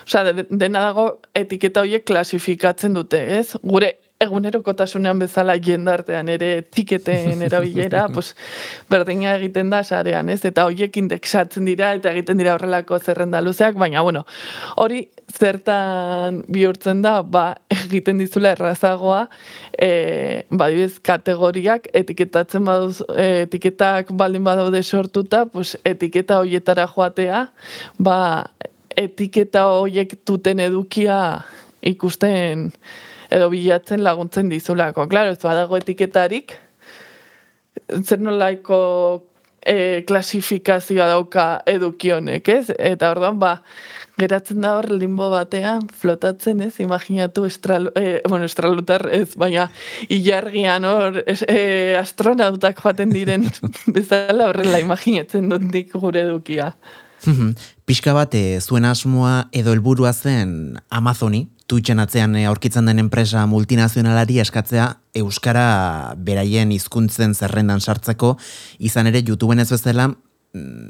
[0.06, 3.56] Osea, dena dago etiketa horiek klasifikatzen dute, ez?
[3.62, 8.32] Gure egunerokotasunean bezala jendartean ere etiketen erabilera, pues,
[8.90, 10.40] berdina egiten da sarean, ez?
[10.48, 14.24] Eta horiek indexatzen dira eta egiten dira horrelako zerrenda luzeak, baina bueno,
[14.80, 15.02] hori
[15.36, 17.44] zertan bihurtzen da, ba,
[17.76, 19.26] egiten dizula errazagoa,
[19.76, 19.90] e,
[20.48, 27.48] badibez, kategoriak etiketatzen baduz, e, etiketak baldin badaude sortuta, pues, etiketa horietara joatea,
[27.98, 28.18] ba,
[28.96, 31.18] etiketa horiek duten edukia
[31.84, 32.70] ikusten
[33.30, 35.08] edo bilatzen laguntzen dizulako.
[35.08, 36.56] Claro, ez badago etiketarik,
[38.02, 38.78] zer nolaiko
[39.66, 42.70] e, klasifikazioa dauka edukionek, ez?
[42.78, 43.52] Eta orduan, ba,
[44.20, 46.74] geratzen da hor limbo batean, flotatzen, ez?
[46.82, 49.68] Imaginatu estral, e, bueno, estralutar, ez, baina
[50.08, 53.48] ilargian hor e, astronautak joaten diren
[53.96, 56.72] bezala horrela imaginatzen dut gure edukia.
[57.86, 63.42] Pixka bat, e, zuen asmoa edo helburua zen Amazoni, Twitchen atzean eh, aurkitzen den enpresa
[63.50, 64.86] multinazionalari eskatzea
[65.18, 68.36] Euskara beraien hizkuntzen zerrendan sartzeko,
[68.78, 70.12] izan ere YouTubeen ez bezala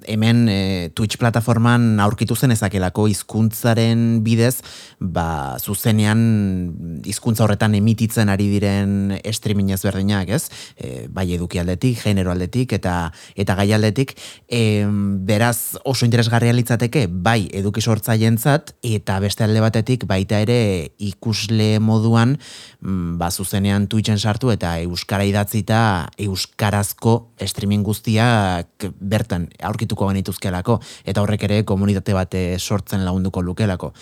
[0.07, 4.61] hemen e, Twitch plataforman aurkitu zen ezakelako hizkuntzaren bidez,
[5.01, 10.47] ba, zuzenean hizkuntza horretan emititzen ari diren streaming ezberdinak, ez?
[10.77, 12.97] E, bai eduki aldetik, genero aldetik eta
[13.37, 14.17] eta gai aldetik,
[14.49, 14.87] e,
[15.27, 22.37] beraz oso interesgarria litzateke bai eduki sortzaientzat eta beste alde batetik baita ere ikusle moduan
[22.81, 25.81] mm, ba, zuzenean Twitchen sartu eta euskara idatzita
[26.27, 33.93] euskarazko streaming guztiak bertan aurkituko genituzkelako, eta horrek ere komunitate bat sortzen lagunduko lukelako.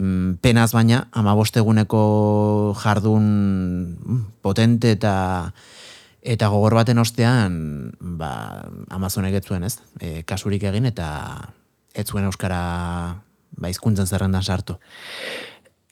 [0.00, 3.24] Mm, penaz baina, ama bosteguneko jardun
[3.94, 5.14] mm, potente eta
[6.24, 9.76] eta gogor baten ostean, ba, Amazonek ez zuen, ez?
[10.00, 11.08] E, kasurik egin eta
[11.94, 12.60] ez zuen euskara
[13.58, 14.78] ba, izkuntzen zerrendan sartu.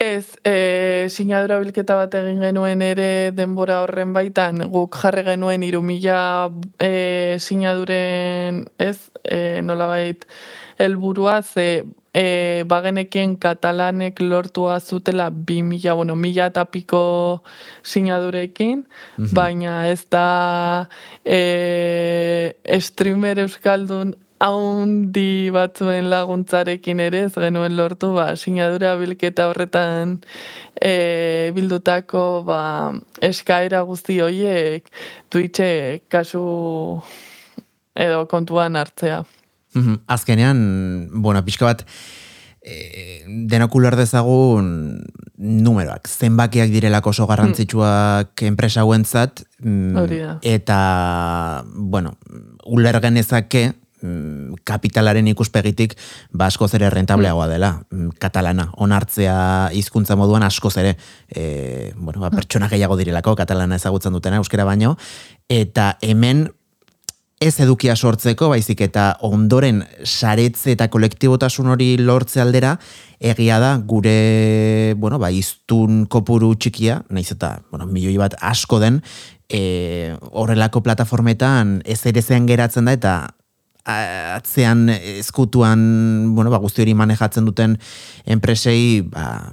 [0.03, 6.17] Ez, e, sinadura bilketa bat egin genuen ere denbora horren baitan, guk jarre genuen irumila
[6.83, 10.27] e, sinaduren, ez, e, nola bait,
[10.83, 17.05] elburua, ze e, bagenekien katalanek lortua zutela bi mila, bueno, mila eta piko
[17.87, 18.83] sinadurekin,
[19.39, 20.27] baina ez da
[21.23, 30.17] e, streamer euskaldun haundi batzuen laguntzarekin ere ez genuen lortu, ba, sinadura bilketa horretan
[30.75, 32.63] e, bildutako ba,
[33.23, 34.89] eskaera guzti horiek
[35.31, 36.43] Twitche kasu
[37.95, 39.23] edo kontuan hartzea.
[39.75, 40.03] Mhm.
[40.07, 40.59] Azkenean,
[41.23, 41.85] bueno, pixka bat,
[42.63, 45.05] e, denok uler dezagun
[45.39, 50.35] numeroak, zenbakiak direlako oso garrantzitsuak enpresa huentzat, mm, Hori da.
[50.43, 52.17] eta, bueno,
[52.67, 53.83] uler genezake, mm,
[54.65, 55.97] kapitalaren ikuspegitik
[56.33, 57.73] ba askoz ere rentableagoa dela.
[57.91, 60.97] Mm, katalana onartzea hizkuntza moduan askoz ere
[61.29, 64.97] e, bueno, ba, pertsona gehiago direlako katalana ezagutzen dutena euskera baino.
[65.49, 66.49] Eta hemen
[67.43, 72.77] ez edukia sortzeko, baizik eta ondoren saretze eta kolektibotasun hori lortze aldera,
[73.19, 79.01] egia da gure, bueno, ba, iztun kopuru txikia, naiz eta, bueno, milioi bat asko den,
[79.51, 83.15] e, horrelako plataformetan ez ere geratzen da, eta
[83.85, 87.77] atzean ezkutuan, bueno, ba, guzti hori manejatzen duten
[88.31, 89.53] enpresei, ba,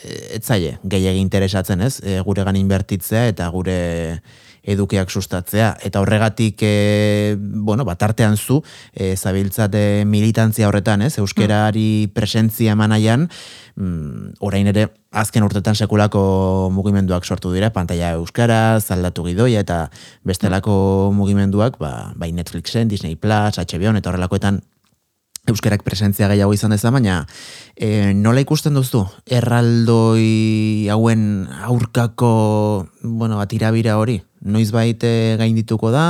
[0.00, 1.98] e, ez zaie, gehiagi interesatzen, ez?
[2.00, 3.78] E, guregan inbertitzea eta gure
[4.66, 5.76] edukiak sustatzea.
[5.86, 11.16] Eta horregatik, e, bueno, bat artean zu, e, zabiltzate militantzia horretan, ez?
[11.22, 13.28] Euskerari presentzia emanaian,
[13.76, 19.86] mm, orain ere, azken urtetan sekulako mugimenduak sortu dira, pantalla euskaraz, aldatu gidoia eta
[20.24, 24.60] bestelako mugimenduak, ba, bai Netflixen, Disney Plus, HBO eta horrelakoetan
[25.46, 27.20] euskerak presentzia gehiago izan deza, baina
[27.76, 32.32] e, nola ikusten duzu erraldoi hauen aurkako,
[33.02, 34.20] bueno, atirabira hori?
[34.46, 36.06] Noiz baite gaindituko da,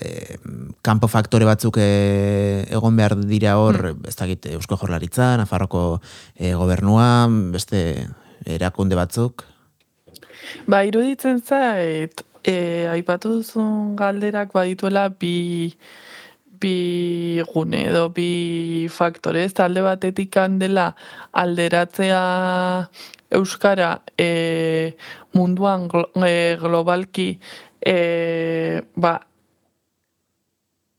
[0.00, 0.38] e,
[0.82, 6.00] kanpo faktore batzuk e, egon behar dira hor, ez dakit, Eusko Jorlaritza, Nafarroko
[6.34, 7.82] e, gobernua, beste
[8.46, 9.44] erakunde batzuk.
[10.66, 15.74] Ba, iruditzen zait, e, aipatu duzun galderak badituela bi,
[16.60, 20.94] bi gune edo bi faktore, ez alde batetik dela
[21.32, 22.22] alderatzea
[23.30, 24.96] euskara e,
[25.34, 27.38] munduan glo- e, globalki
[27.84, 29.20] e, ba,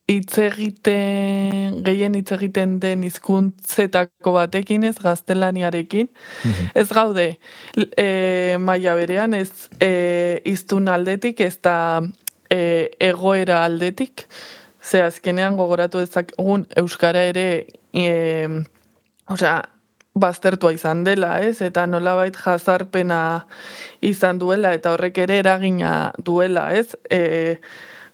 [0.09, 6.09] hitz egiten, gehien hitz egiten den hizkuntzetako batekin ez gaztelaniarekin,
[6.73, 7.27] ez gaude.
[7.77, 12.01] E, maila berean ez e, iztun aldetik ez da
[12.49, 14.25] e, egoera aldetik,
[14.81, 18.47] ze azkenean gogoratu dezakegun euskara ere e,
[19.29, 19.59] osea,
[20.19, 21.61] baztertua izan dela, ez?
[21.65, 23.45] Eta nolabait jazarpena
[24.05, 26.95] izan duela eta horrek ere eragina duela, ez?
[27.09, 27.59] E,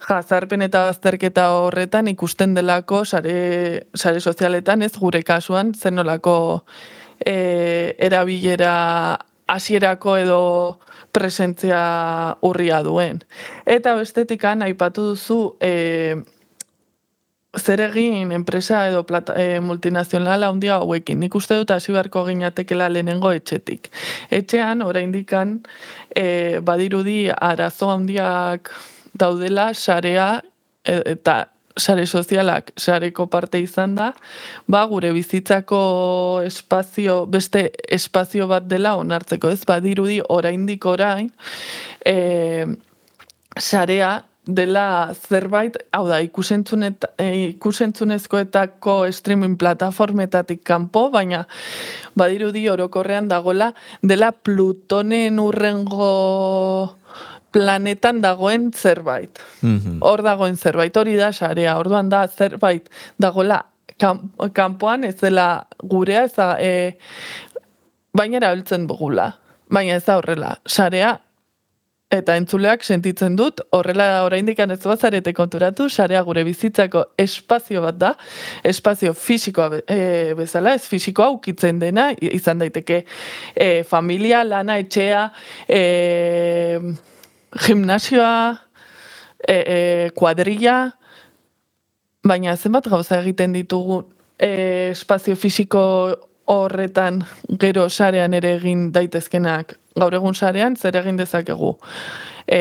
[0.06, 6.36] jazarpen eta bazterketa horretan ikusten delako sare, sare sozialetan, ez gure kasuan, zenolako
[7.18, 10.42] e, erabilera hasierako edo
[11.16, 13.22] presentzia urria duen.
[13.64, 16.16] Eta bestetikan aipatu duzu e,
[17.58, 21.20] zer egin enpresa edo plata, e, multinazional handia hauekin.
[21.20, 23.90] Nik uste dut hasi beharko ginatekela lehenengo etxetik.
[24.30, 25.60] Etxean, oraindikan
[26.14, 28.72] e, badirudi arazo handiak
[29.16, 30.40] daudela sarea
[30.84, 34.12] e, eta sare sozialak sareko parte izan da,
[34.66, 35.80] ba, gure bizitzako
[36.46, 41.28] espazio, beste espazio bat dela onartzeko, ez badirudi oraindik orain,
[42.00, 42.64] e,
[43.60, 51.44] sarea dela zerbait, hau da, ikusentzunet, e, ikusentzunezkoetako streaming plataformetatik kanpo, baina
[52.16, 56.96] badirudi orokorrean dagola dela Plutonen urrengo
[57.50, 59.38] planetan dagoen zerbait.
[59.62, 59.98] Mhm.
[60.00, 63.64] Hor dagoen zerbait, hori da sarea, orduan da zerbait dagoela
[63.98, 66.98] kan- kanpoan ez dela gurea, ez da, e,
[68.12, 69.32] baina erabiltzen dugula.
[69.68, 71.20] Baina ez da horrela, sarea
[72.10, 78.12] eta entzuleak sentitzen dut, horrela oraindik ez bazarete konturatu, sarea gure bizitzako espazio bat da,
[78.62, 83.04] espazio fisikoa e, bezala, ez fisikoa ukitzen dena, izan daiteke
[83.54, 85.32] e, familia, lana, etxea,
[85.68, 86.78] e,
[87.66, 88.36] gimnasioa,
[89.48, 90.92] e, e, kuadrilla,
[92.26, 94.04] baina zenbat gauza egiten ditugu
[94.38, 95.82] e, espazio fisiko
[96.46, 97.24] horretan
[97.58, 99.74] gero sarean ere egin daitezkenak.
[99.96, 101.72] Gaur egun sarean zer egin dezakegu.
[102.46, 102.58] E,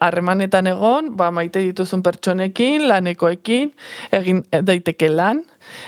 [0.00, 3.72] harremanetan egon, ba, maite dituzun pertsonekin, lanekoekin,
[4.16, 5.44] egin daiteke lan,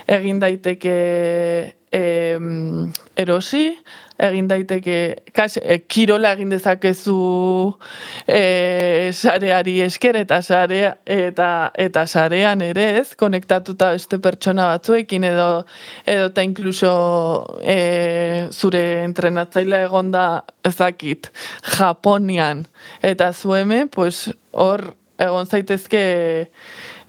[0.06, 0.96] egin daiteke
[1.92, 3.76] em, erosi,
[4.22, 4.96] egin daiteke,
[5.34, 7.16] kas, e, kirola egin dezakezu
[8.26, 15.48] e, sareari esker eta sarea eta eta sarean ere ez, konektatuta beste pertsona batzuekin edo
[16.06, 16.92] edo ta inkluso
[17.62, 20.26] e, zure entrenatzailea egonda
[20.64, 21.32] ezakit
[21.76, 22.66] Japonian
[23.02, 26.04] eta zueme, pues hor egon zaitezke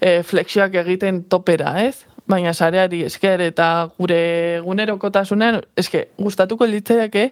[0.00, 2.04] e, flexioak egiten topera, ez?
[2.30, 4.18] Baina sareari esker eta gure
[4.58, 7.30] egunerokotasunean eske gustatuko litzaiake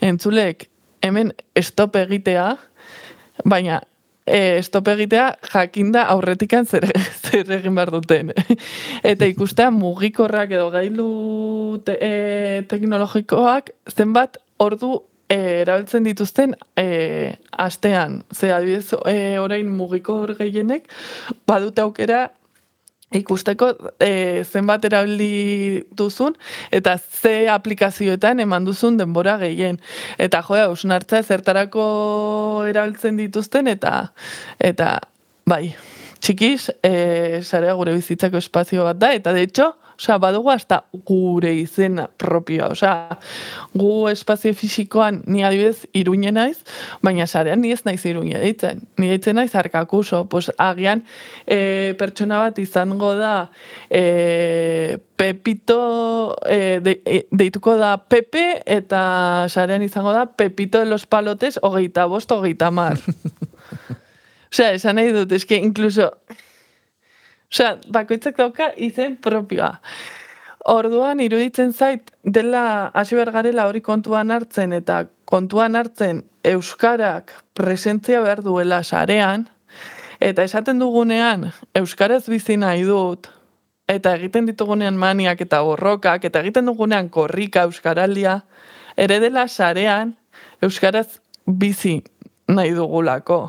[0.00, 0.68] entzulek
[1.02, 2.48] hemen stop egitea
[3.44, 3.80] baina
[4.28, 6.86] e, stop egitea jakinda aurretikan zer,
[7.24, 8.32] zer egin behar duten.
[9.12, 11.10] Eta ikustea mugikorrak edo gailu
[11.84, 14.94] te, e, teknologikoak zenbat ordu
[15.28, 16.88] e, erabiltzen dituzten e,
[17.52, 18.22] astean.
[18.34, 20.88] Ze adibidez, e, orain mugikor gehienek
[21.48, 22.28] badute aukera
[23.14, 26.34] ikusteko e, zenbat erabili duzun
[26.70, 29.80] eta ze aplikazioetan eman duzun denbora gehien.
[30.18, 31.86] Eta joa, ausnartza zertarako
[32.68, 34.10] erabiltzen dituzten eta
[34.60, 34.98] eta
[35.48, 35.74] bai,
[36.20, 41.50] txikiz, e, zarea gure bizitzako espazio bat da, eta de hecho, Osa, badugu hasta gure
[41.58, 42.68] izena propioa.
[42.70, 43.18] Osa,
[43.74, 46.60] gu espazio fisikoan ni adibidez iruñe naiz,
[47.02, 48.84] baina sarean ni ez naiz iruñe ditzen.
[48.96, 50.28] Ni ditzen naiz arkakuso.
[50.30, 51.02] Pues, agian
[51.46, 53.50] e, pertsona bat izango da
[53.90, 61.06] e, Pepito e, de, e, deituko da Pepe eta sarean izango da Pepito de los
[61.06, 63.02] palotes hogeita bost, hogeita mar.
[64.52, 66.12] Osea, esan nahi dut, eske incluso
[67.52, 69.78] Osea, bakoitzak dauka izen propioa.
[70.68, 78.42] Orduan, iruditzen zait, dela hasi bergarela hori kontuan hartzen eta kontuan hartzen Euskarak presentzia behar
[78.44, 79.46] duela sarean,
[80.20, 83.30] eta esaten dugunean Euskaraz bizi nahi dut,
[83.88, 88.42] eta egiten ditugunean maniak eta borrokak, eta egiten dugunean korrika Euskaraldia,
[88.96, 90.16] ere dela sarean
[90.60, 92.02] Euskaraz bizi
[92.48, 93.46] nahi dugulako.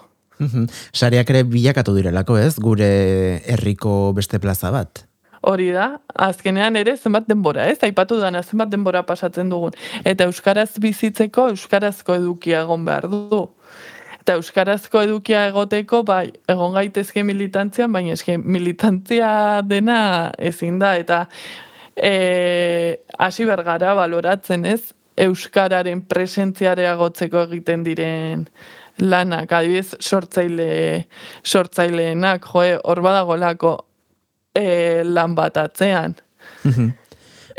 [0.94, 2.56] Sareak ere bilakatu direlako, ez?
[2.60, 2.90] Gure
[3.46, 5.06] herriko beste plaza bat.
[5.42, 7.78] Hori da, azkenean ere zenbat denbora, ez?
[7.88, 9.76] Aipatu dana zenbat denbora pasatzen dugun.
[10.04, 13.46] Eta euskaraz bizitzeko euskarazko edukia egon behar du.
[14.20, 19.32] Eta euskarazko edukia egoteko, bai, egon gaitezke militantzian, baina eske militantzia
[19.64, 20.00] dena
[20.38, 20.98] ezin da.
[21.00, 21.22] Eta
[21.96, 24.92] e, hasi bergara baloratzen, ez?
[25.20, 28.46] Euskararen presentziareagotzeko egiten diren
[29.02, 31.08] lanak, adibidez, sortzaile,
[31.44, 33.76] sortzaileenak, joe, hor badagolako
[34.56, 36.18] e, lan bat atzean.
[36.64, 36.90] Mhm.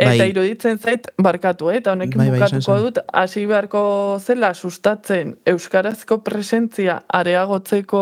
[0.00, 0.30] Eta Bai.
[0.30, 1.76] iruditzen zait, barkatu, eh?
[1.82, 3.82] eta honekin Bai, bai, bukatuko dut, hasi beharko
[4.24, 8.00] zela sustatzen euskarazko presentzia areagotzeko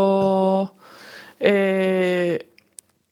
[1.40, 1.55] e,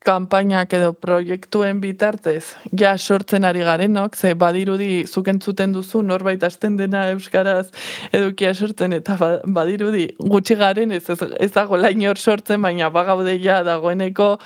[0.07, 6.77] kanpainak edo proiektuen bitartez, ja sortzen ari garenok, ze badirudi zuk entzuten duzu norbait hasten
[6.79, 7.67] dena euskaraz
[8.13, 13.39] edukia sortzen eta ba- badirudi gutxi garen ez ez, ez dago lainor sortzen baina bagaude
[13.43, 14.37] ja dagoeneko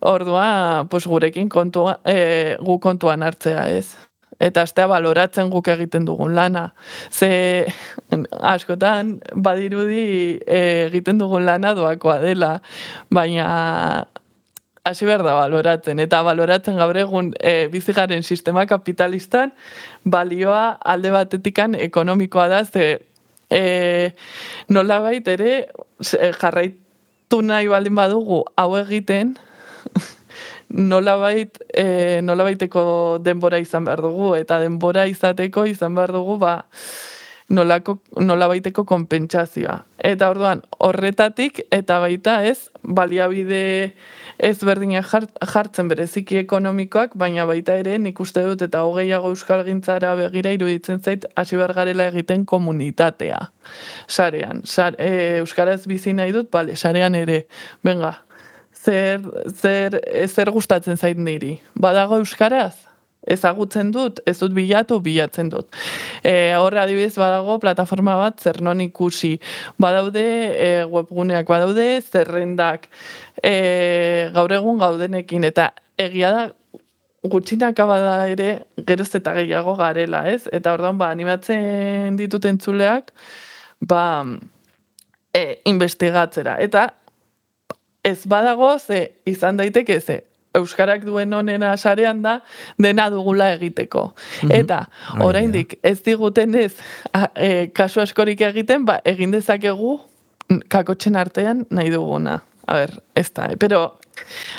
[0.00, 3.96] ordua pues gurekin kontua e, gu kontuan hartzea, ez?
[4.40, 6.70] Eta astea baloratzen guk egiten dugun lana.
[7.12, 7.66] Ze
[8.40, 12.54] askotan badirudi e, egiten dugun lana doakoa dela,
[13.12, 14.06] baina
[14.84, 16.00] hasi behar da baloratzen.
[16.00, 19.52] Eta baloratzen gaur egun e, bizigaren sistema kapitalistan
[20.04, 23.00] balioa alde batetikan ekonomikoa da, ze
[23.50, 24.14] e,
[24.68, 25.68] nolabait ere
[26.02, 29.36] ze, jarraitu nahi baldin badugu hau egiten,
[30.70, 36.60] nolabait, e, nolabaiteko denbora izan behar dugu, eta denbora izateko izan behar dugu, ba,
[37.50, 39.80] nolako, nolabaiteko konpentsazioa.
[39.98, 43.62] Eta orduan, horretatik, eta baita ez, baliabide
[44.46, 50.14] ezberdinak jart, jartzen bereziki ekonomikoak, baina baita ere nik uste dut eta hogeiago euskal gintzara
[50.18, 53.40] begira iruditzen zait hasi behar garela egiten komunitatea.
[54.08, 57.44] Sarean, Sar, e, euskaraz bizi nahi dut, bale, sarean ere,
[57.84, 58.16] venga,
[58.74, 59.24] zer,
[59.54, 61.58] zer, zer gustatzen zait niri.
[61.74, 62.89] Badago euskaraz?
[63.30, 65.68] Ezagutzen dut, ez dut bilatu, bilatzen dut.
[66.22, 69.36] E, horre adibidez badago plataforma bat zer non ikusi.
[69.80, 72.88] Badaude e, webguneak, badaude zerrendak
[73.42, 76.48] e, gaur egun gaudenekin, eta egia da
[77.30, 78.50] gutxinaka bada ere
[78.88, 80.46] geroz eta gehiago garela, ez?
[80.52, 83.12] Eta orduan ba, animatzen ditut entzuleak,
[83.80, 84.24] ba,
[85.34, 86.56] e, investigatzera.
[86.64, 86.88] Eta
[88.04, 90.22] ez badago, ze izan daiteke ze,
[90.54, 92.40] Euskarak duen onena sarean da,
[92.78, 94.10] dena dugula egiteko.
[94.48, 95.24] Eta, Hori da.
[95.26, 96.72] oraindik ez diguten ez,
[97.14, 100.00] a, e, kasu askorik egiten, ba, egin dezakegu
[100.68, 102.40] kakotxen artean nahi duguna.
[102.66, 104.00] A ber, ez da, pero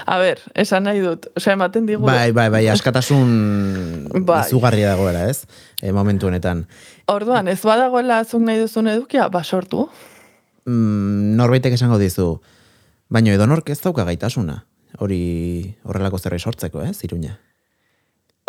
[0.05, 2.05] A ber, esan nahi dut, osea, ematen digu...
[2.07, 4.41] Bai, bai, bai, askatasun Bai.
[4.47, 5.45] izugarria dagoela, ez?
[5.81, 6.65] E, momentu honetan.
[7.11, 9.87] Orduan, ez badagoela zuk nahi duzun edukia, ba sortu.
[10.65, 12.33] Mm, norbaitek esango dizu,
[13.09, 14.63] baino edo nork ez dauka gaitasuna.
[14.99, 17.37] Hori horrelako zerbait sortzeko, ez, iruña?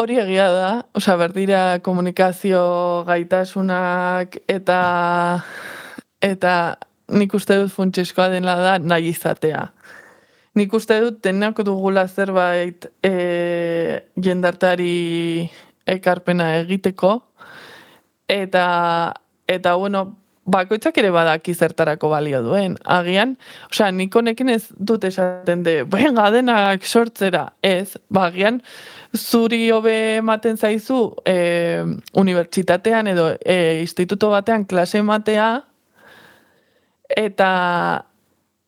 [0.03, 2.63] Hori egia da, osea, berdira komunikazio
[3.07, 4.79] gaitasunak eta
[6.23, 6.55] eta
[7.13, 9.67] nik uste dut funtsezkoa dela da nahi izatea.
[10.59, 13.13] Nik uste dut denak dugula zerbait e,
[14.21, 15.49] jendartari
[15.89, 17.15] ekarpena egiteko
[18.29, 18.67] eta
[19.49, 22.77] eta bueno, bakoitzak ere badaki zertarako balio duen.
[22.85, 23.37] Agian,
[23.71, 28.61] osea, nik honekin ez dut esaten de, venga, denak sortzera, ez, ba, agian,
[29.17, 31.85] zuri hobe ematen zaizu e,
[32.15, 35.51] unibertsitatean edo e, instituto batean klase ematea
[37.17, 37.51] eta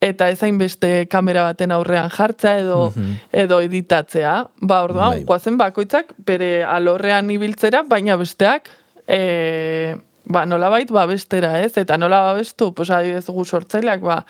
[0.05, 3.15] eta ez hainbeste kamera baten aurrean jartza edo Mhm.
[3.33, 4.35] edo editatzea.
[4.61, 5.57] Ba, orduan, Bai.
[5.57, 8.69] bakoitzak bere alorrean ibiltzera, baina besteak
[9.09, 9.97] e,
[10.27, 11.75] ba, nolabait babestera, ez?
[11.81, 14.23] Eta nola babestu, pues adibidez gu sortzaileak, ba,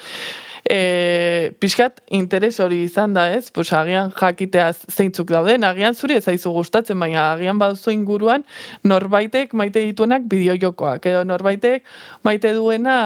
[0.71, 3.51] e, pixkat interes hori izan da, ez?
[3.55, 8.45] Pues agian jakitea zeintzuk dauden, agian zuri ez zaizu gustatzen, baina agian baduzu inguruan
[8.85, 11.85] norbaitek maite dituenak bideojokoak, edo norbaitek
[12.25, 12.97] maite duena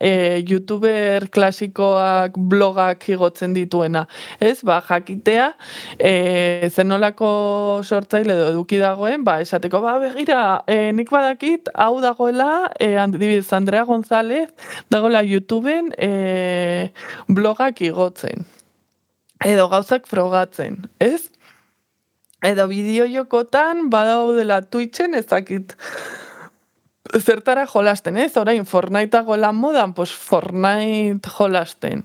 [0.00, 4.06] e, youtuber klasikoak blogak igotzen dituena.
[4.40, 5.50] Ez, ba, jakitea,
[5.98, 7.30] e, zenolako
[7.84, 13.84] sortzaile edo eduki dagoen, ba, esateko, ba, begira, e, nik badakit, hau dagoela, e, Andrea
[13.84, 14.48] González,
[14.90, 16.92] dagoela YouTubeen e,
[17.28, 18.46] blogak igotzen.
[19.44, 21.28] Edo gauzak frogatzen, ez?
[22.42, 25.74] Edo bideojokotan badaudela Twitchen ez dakit
[27.26, 28.36] zertara jolasten, ez?
[28.36, 32.04] Orain Fortnite dagoela modan, pues Fortnite jolasten.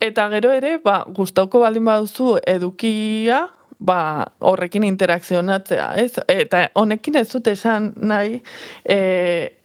[0.00, 6.18] Eta gero ere, ba, gustauko baldin baduzu edukia, ba, horrekin interakzionatzea, ez?
[6.28, 8.40] Eta honekin ez dut esan nahi
[8.82, 8.98] e,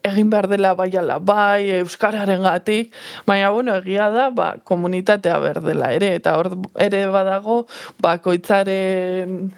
[0.05, 2.93] egin behar dela bai ala bai, Euskararen gatik,
[3.25, 7.63] baina, bueno, egia da, ba, komunitatea behar dela ere, eta hor ere badago,
[8.03, 9.51] bakoitzaren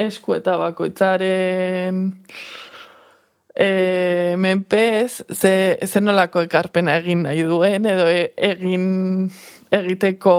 [0.00, 2.10] esku eta bakoitzaren
[3.54, 9.30] e, menpez ze, ze nolako ekarpena egin nahi duen edo e, egin
[9.70, 10.36] egiteko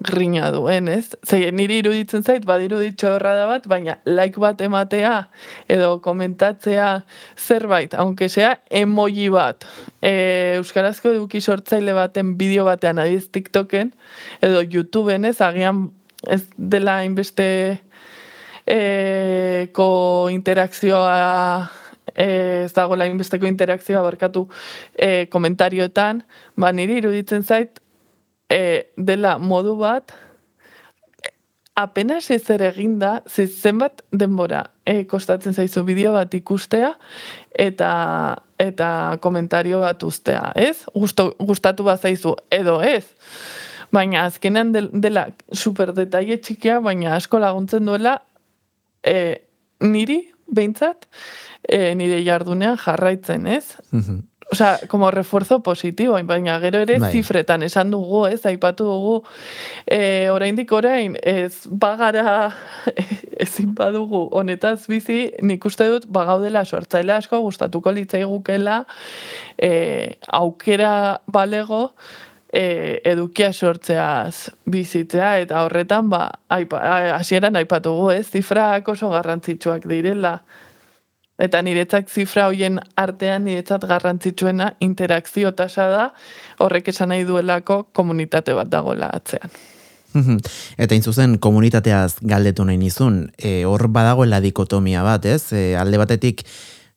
[0.00, 1.16] grina duen, ez?
[1.26, 5.14] Ze niri iruditzen zait, badiruditxo horra da bat, baina like bat ematea
[5.68, 6.90] edo komentatzea
[7.34, 9.66] zerbait, aunque sea emoji bat,
[10.00, 13.90] e, Euskarazko eduki sortzaile baten bideo batean adiz TikToken
[14.40, 15.88] edo YouTubeen ez, agian
[16.26, 17.48] ez dela inbeste
[18.66, 19.88] e, ko
[20.30, 21.18] interakzioa
[22.14, 22.28] e,
[22.68, 24.46] ez dagoela inbesteko interakzioa barkatu
[24.94, 26.22] e, komentarioetan,
[26.54, 27.82] ba niri iruditzen zait
[28.50, 30.12] e, dela modu bat
[31.74, 36.94] apenas ezer eginda, ze zenbat denbora e, kostatzen zaizu bideo bat ikustea
[37.54, 37.90] eta
[38.58, 38.88] eta
[39.22, 40.82] komentario bat ustea, ez?
[40.94, 43.04] Gusto, gustatu bat zaizu edo ez.
[43.94, 48.16] Baina azkenean del- dela super detaile txikia, baina asko laguntzen duela
[49.06, 49.44] e,
[49.80, 50.18] niri,
[50.50, 51.06] behintzat,
[51.62, 53.76] e, nire jardunean jarraitzen, ez?
[53.92, 54.18] Mhm.
[54.50, 57.12] Osea, como refuerzo positibo, baina gero ere Bai.
[57.12, 59.16] zifretan esan dugu, ez, aipatu dugu,
[59.84, 62.54] e, oraindik orain, ez bagara,
[63.44, 68.86] ezin badugu honetaz bizi, nik uste dut bagaudela sortzaile asko gustatuko litzaigukela
[69.60, 71.92] e, aukera balego
[72.48, 76.80] e, edukia sortzeaz bizitzea, eta horretan, ba, aipa,
[77.18, 80.38] hasieran aipatugu, ez, zifrak oso garrantzitsuak direla.
[81.38, 86.04] Eta niretzak zifra hoien artean niretzat garrantzitsuena interakzio tasa da,
[86.58, 89.52] horrek esan nahi duelako komunitate bat dagoela atzean.
[90.78, 95.52] Eta in zuzen komunitateaz galdetu nahi nizun, e, hor badagoela dikotomia bat, ez?
[95.52, 96.42] E, alde batetik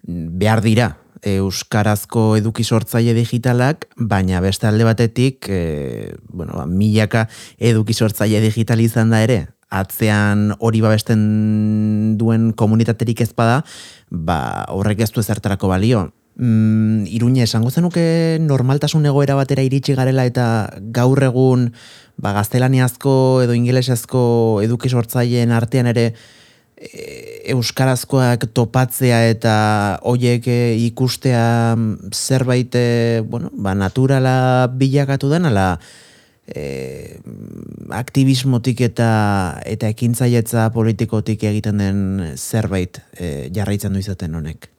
[0.02, 7.28] behar dira euskarazko eduki sortzaile digitalak, baina beste alde batetik, e, bueno, ba, milaka
[7.60, 13.62] eduki sortzaile digital izan da ere, atzean hori babesten duen komunitaterik ez bada,
[14.12, 16.10] ba, horrek ez du ezertarako balio.
[16.36, 20.46] Mm, Iruña, esango zenuke normaltasun egoera batera iritsi garela eta
[20.96, 21.68] gaur egun
[22.18, 23.14] ba, gaztelaniazko
[23.44, 24.22] edo ingelesezko
[24.64, 26.06] eduki sortzaileen artean ere
[26.78, 27.04] e,
[27.54, 29.56] euskarazkoak topatzea eta
[30.08, 32.88] hoiek e, ikustea mm, zerbait e,
[33.28, 35.76] bueno, ba, naturala bilakatu den ala
[36.56, 37.20] e,
[37.92, 39.10] aktivismotik eta
[39.66, 42.02] eta ekintzailetza politikotik egiten den
[42.36, 44.70] zerbait e, jarraitzen du izaten honek.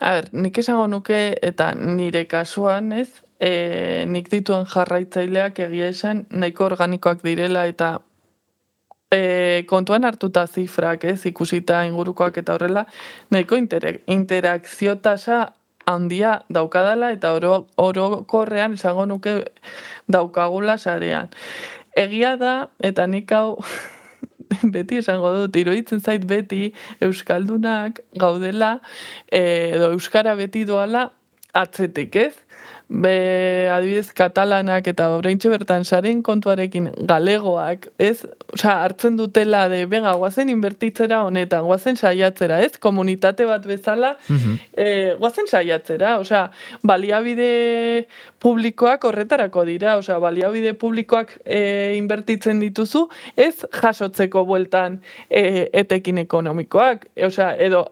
[0.00, 3.08] A ber, nik esango nuke, eta nire kasuan, ez,
[3.40, 7.94] e, nik dituen jarraitzaileak egia esan nahiko organikoak direla eta
[9.14, 12.86] e, kontuan hartuta zifrak, ez, ikusita ingurukoak eta horrela,
[13.30, 15.44] nahiko inter interakzio tasa
[15.86, 19.40] handia daukadala eta oro, orokorrean esango nuke
[20.10, 21.30] daukagula sarean.
[21.96, 23.58] Egia da, eta nik hau
[24.74, 26.72] beti esango dut, iruditzen zait beti
[27.04, 28.78] Euskaldunak gaudela,
[29.30, 29.42] e,
[29.76, 31.08] edo Euskara beti doala
[31.54, 32.34] atzetik, ez?
[32.88, 38.26] Be, adibidez, katalanak eta oraintxe bertan saren kontuarekin galegoak, ez?
[38.52, 42.76] Osa, hartzen dutela de, benga, guazen inbertitzera honetan, guazen saiatzera, ez?
[42.78, 44.62] Komunitate bat bezala, mm
[45.18, 46.44] guazen saiatzera, osea,
[46.86, 48.06] baliabide
[48.42, 53.06] publikoak horretarako dira, osea, baliabide publikoak e, inbertitzen dituzu,
[53.36, 57.86] ez jasotzeko bueltan e, etekin ekonomikoak, osea, edo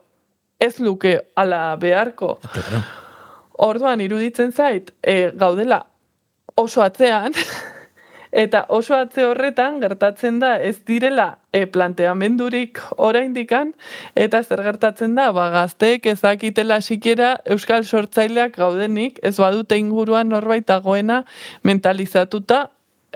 [0.62, 2.36] ez luke ala beharko.
[3.58, 5.86] Orduan iruditzen zait, e, gaudela
[6.56, 7.32] oso atzean,
[8.32, 13.74] eta oso atze horretan gertatzen da ez direla e, planteamendurik oraindikan
[14.16, 20.66] eta zer gertatzen da, ba, gazteek ezakitela sikiera Euskal Sortzaileak gaudenik, ez badute inguruan norbait
[20.66, 21.22] dagoena
[21.62, 22.68] mentalizatuta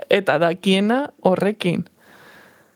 [0.09, 1.87] eta dakiena horrekin.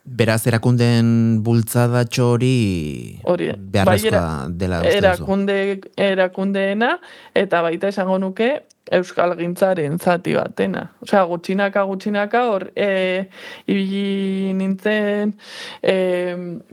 [0.02, 1.06] Beraz, erakundeen
[1.46, 5.56] bultzada txori hori beharrezkoa bai, dela erakunde,
[5.94, 6.96] erakundeena
[7.38, 8.50] eta baita esango nuke
[8.90, 10.82] Euskal Gintzaren zati batena.
[11.04, 13.28] Osea, gutxinaka, gutxinaka, hor, e,
[13.70, 15.36] ibili nintzen
[15.80, 15.94] e,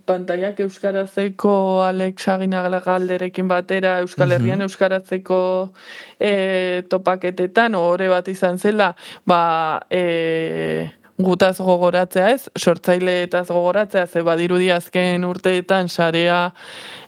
[0.09, 1.53] pantaiak Euskarazeko
[1.85, 5.71] Alex galderekin batera Euskal Herrian Euskarazeko
[6.19, 10.89] e, topaketetan, horre bat izan zela, ba, e,
[11.19, 16.39] gutaz gogoratzea ez, sortzaile eta gogoratzea, ze badirudi azken urteetan sarea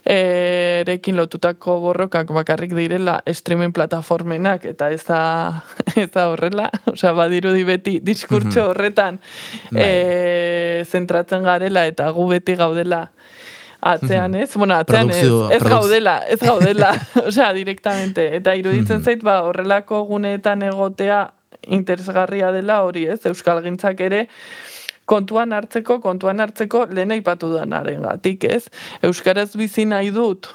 [0.04, 5.22] erekin lotutako borrokak bakarrik direla streaming plataformenak eta ez da,
[6.02, 8.68] ez da horrela, osea badirudi beti diskurtso mhm.
[8.68, 9.20] horretan
[9.72, 13.06] e, zentratzen garela eta gu beti gaudela
[13.82, 16.92] atzean ez, bueno, atzean ez, ez gaudela, ez gaudela,
[17.28, 21.24] osea, direktamente, eta iruditzen zait, ba, horrelako guneetan egotea
[21.66, 23.20] interesgarria dela hori, ez?
[23.26, 24.26] Euskal Gintzak ere
[25.04, 28.66] kontuan hartzeko, kontuan hartzeko lehen aipatu danaren gatik, ez?
[29.02, 30.48] Euskaraz bizi nahi dut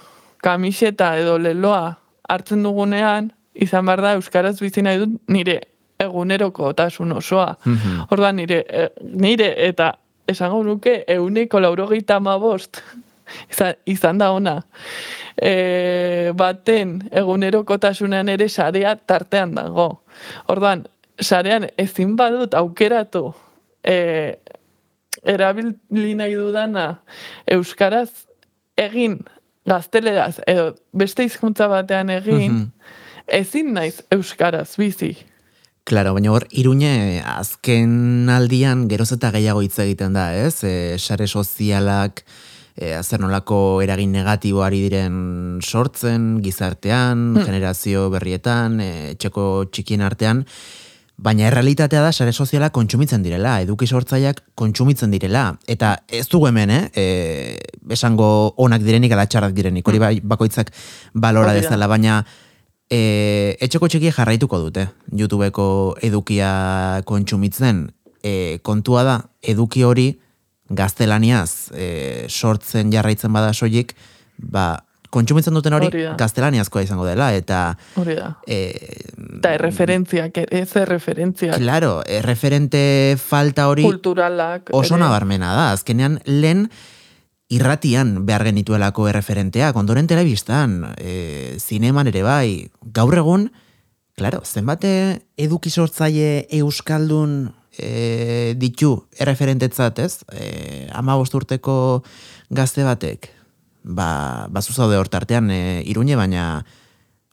[0.43, 1.97] kamiseta edo leloa
[2.29, 5.61] hartzen dugunean, izan behar da Euskaraz bizi nahi dut nire
[5.99, 7.55] eguneroko otasun osoa.
[7.65, 9.93] Mm Orda nire, e, nire eta
[10.27, 12.81] esango nuke euneko laurogeita bost
[13.51, 14.61] izan, izan da ona.
[15.37, 19.89] E, baten egunerokotasunean ere sarea tartean dago.
[20.47, 20.85] Orduan,
[21.21, 23.31] sarean ezin badut aukeratu
[23.83, 24.37] e,
[25.23, 26.87] erabili nahi dudana
[27.51, 28.09] euskaraz
[28.77, 29.19] egin
[29.67, 32.67] gazteleraz edo beste hizkuntza batean egin mm
[33.27, 35.13] ezin naiz euskaraz bizi.
[35.87, 40.59] Claro, baina hor, irune azken aldian geroz eta gehiago hitz egiten da, ez?
[40.67, 42.25] E, sare sozialak,
[42.77, 47.45] e, azer nolako eragin negatiboari diren sortzen, gizartean, hmm.
[47.49, 50.45] generazio berrietan, e, txeko txikien artean,
[51.17, 55.47] Baina errealitatea da sare soziala kontsumitzen direla, eduki sortzaileak kontsumitzen direla.
[55.65, 56.81] Eta ez dugu hemen, eh?
[56.93, 57.05] E,
[57.95, 58.27] esango
[58.61, 60.69] onak direnik ala txarrak direnik, hori bai, bakoitzak
[61.17, 62.19] balora dezala, baina
[62.85, 65.67] e, etxeko txiki jarraituko dute, YouTubeko
[66.05, 66.51] edukia
[67.09, 67.87] kontsumitzen.
[68.21, 70.11] E, kontua da, eduki hori
[70.69, 73.93] gaztelaniaz e, sortzen jarraitzen bada soilik,
[74.37, 75.89] ba, kontsumitzen duten hori
[76.19, 77.61] gaztelaniazkoa izango dela, eta...
[77.99, 78.33] Hori da.
[78.43, 78.59] E,
[79.39, 81.57] eta erreferentziak, ez erreferentziak.
[81.61, 83.87] Claro, erreferente falta hori...
[83.87, 84.73] Kulturalak.
[84.75, 86.67] Oso nabarmena da, azkenean lehen
[87.47, 92.49] irratian behar genituelako erreferentea, kondoren telebistan, e, zineman ere bai,
[92.93, 93.47] gaur egun,
[94.19, 94.91] claro, zenbate
[95.39, 100.13] eduki sortzaile euskaldun e, ditu erreferentetzat, ez?
[100.33, 102.03] E, ama urteko
[102.49, 103.29] gazte batek,
[103.83, 106.65] ba, ba zuzaude hortartean e, irune, baina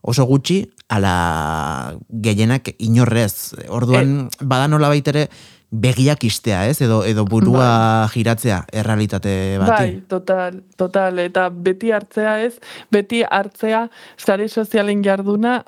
[0.03, 3.55] oso gutxi, ala gehienak inorrez.
[3.69, 5.29] Orduan, e, bada nola baitere,
[5.75, 6.79] begiak istea, ez?
[6.85, 8.09] Edo, edo burua bai.
[8.15, 9.73] giratzea errealitate bati.
[9.73, 11.19] Bai, total, total.
[11.25, 12.55] Eta beti hartzea ez,
[12.95, 15.63] beti hartzea sare sozialen jarduna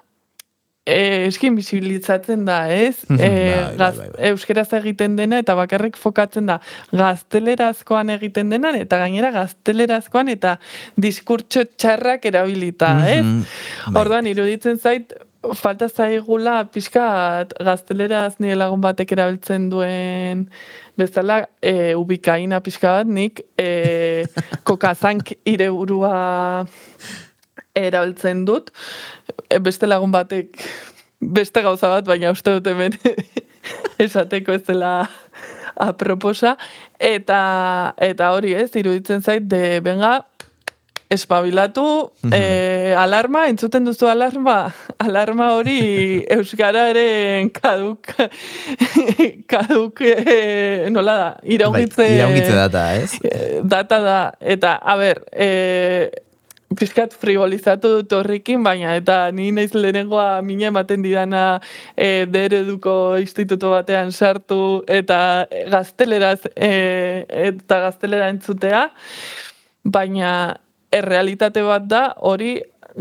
[0.87, 3.03] eh, eskin bizibilizatzen da, ez?
[3.09, 3.19] bai,
[3.77, 6.61] bai, bai, Euskeraz egiten dena eta bakarrik fokatzen da
[6.95, 10.57] gaztelerazkoan egiten dena eta gainera gaztelerazkoan eta
[10.97, 13.25] diskurtso txarrak erabilita, ez?
[13.27, 14.01] Bai.
[14.03, 15.13] Orduan, iruditzen zait,
[15.55, 20.47] falta zaigula pixka gazteleraz nire lagun batek erabiltzen duen
[20.99, 24.25] bezala e, ubikaina pixka bat nik e,
[24.69, 26.67] kokazank ire burua
[27.77, 28.73] erabiltzen dut.
[29.51, 30.57] E, beste lagun batek
[31.39, 32.97] beste gauza bat, baina uste dut hemen
[34.07, 35.09] esateko ez dela
[35.77, 36.57] aproposa.
[36.99, 40.19] Eta, eta hori ez, iruditzen zait, de benga,
[41.09, 44.73] espabilatu, eh, alarma, entzuten duzu alarma,
[45.07, 48.11] alarma hori Euskararen kaduk,
[49.53, 53.21] kaduk, eh, nola da, iraungitze, Bai, iraungitze data, ez?
[53.23, 56.11] eh, data da, eta, a ber, eh,
[56.75, 61.61] pizkat frivolizatu dut horrekin, baina eta ni naiz lehenengoa mina ematen didana
[61.95, 66.71] e, dereduko instituto batean sartu eta gazteleraz e,
[67.51, 68.89] eta gaztelera entzutea,
[69.85, 70.33] baina
[70.93, 72.57] errealitate bat da hori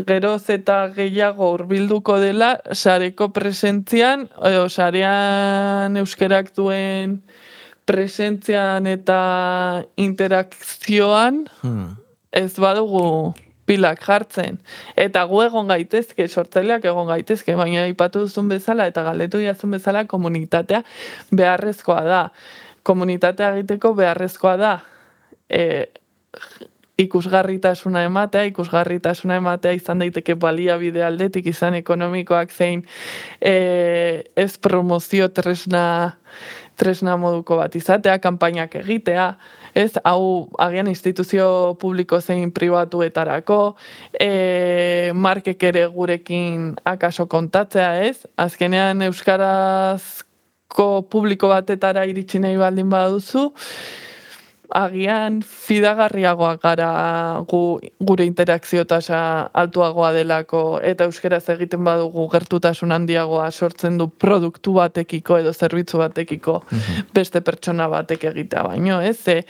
[0.06, 7.22] geroz eta gehiago hurbilduko dela sareko presentzian, edo sarean euskerak duen
[7.86, 11.96] presentzian eta interakzioan Hmm.
[12.32, 13.34] ez badugu
[13.66, 14.60] pilak jartzen.
[14.96, 20.04] Eta gu egon gaitezke, sortzaileak egon gaitezke, baina aipatu duzun bezala eta galdetu diazun bezala
[20.06, 20.82] komunitatea
[21.34, 22.22] beharrezkoa da.
[22.86, 24.72] Komunitatea egiteko beharrezkoa da
[25.50, 25.86] e,
[26.98, 32.86] ikusgarritasuna ematea, ikusgarritasuna ematea izan daiteke baliabide aldetik, izan ekonomikoak zein
[33.40, 36.16] e, ez promozio tresna
[36.76, 39.30] tresna moduko bat izatea, kanpainak egitea,
[39.76, 43.58] ez, hau agian instituzio publiko zein pribatuetarako,
[44.20, 53.50] e, markek ere gurekin akaso kontatzea, ez, azkenean euskarazko publiko batetara iritsi nahi baldin baduzu,
[54.74, 56.90] agian fidagarriagoak gara
[57.48, 59.18] gu, gure interakzio tasa
[59.54, 66.60] altuagoa delako eta euskeraz egiten badugu gertutasun handiagoa sortzen du produktu batekiko edo zerbitzu batekiko
[67.14, 69.16] beste pertsona batek egitea baino, ez?
[69.22, 69.42] Ze,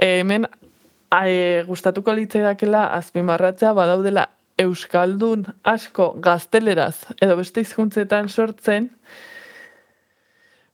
[0.00, 4.28] hemen e, gustatuko litzaidakela azpimarratzea badaudela
[4.58, 8.90] euskaldun asko gazteleraz edo beste hizkuntzetan sortzen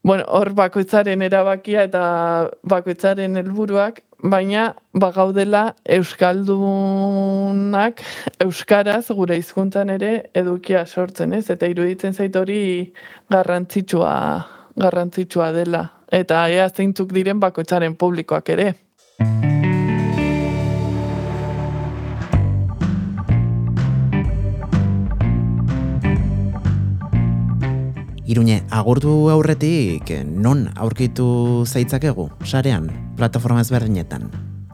[0.03, 4.01] Bueno, hor bakoitzaren erabakia eta bakoitzaren helburuak,
[4.33, 8.01] baina bagaudela euskaldunak
[8.45, 11.49] euskaraz gure hizkuntzan ere edukia sortzen, ez?
[11.53, 12.93] Eta iruditzen zait hori
[13.29, 14.15] garrantzitsua
[14.81, 18.73] garrantzitsua dela eta ea zeintzuk diren bakoitzaren publikoak ere.
[28.31, 32.87] Iruñe, agurtu aurretik non aurkitu zaitzakegu, sarean,
[33.19, 34.29] plataforma ezberdinetan.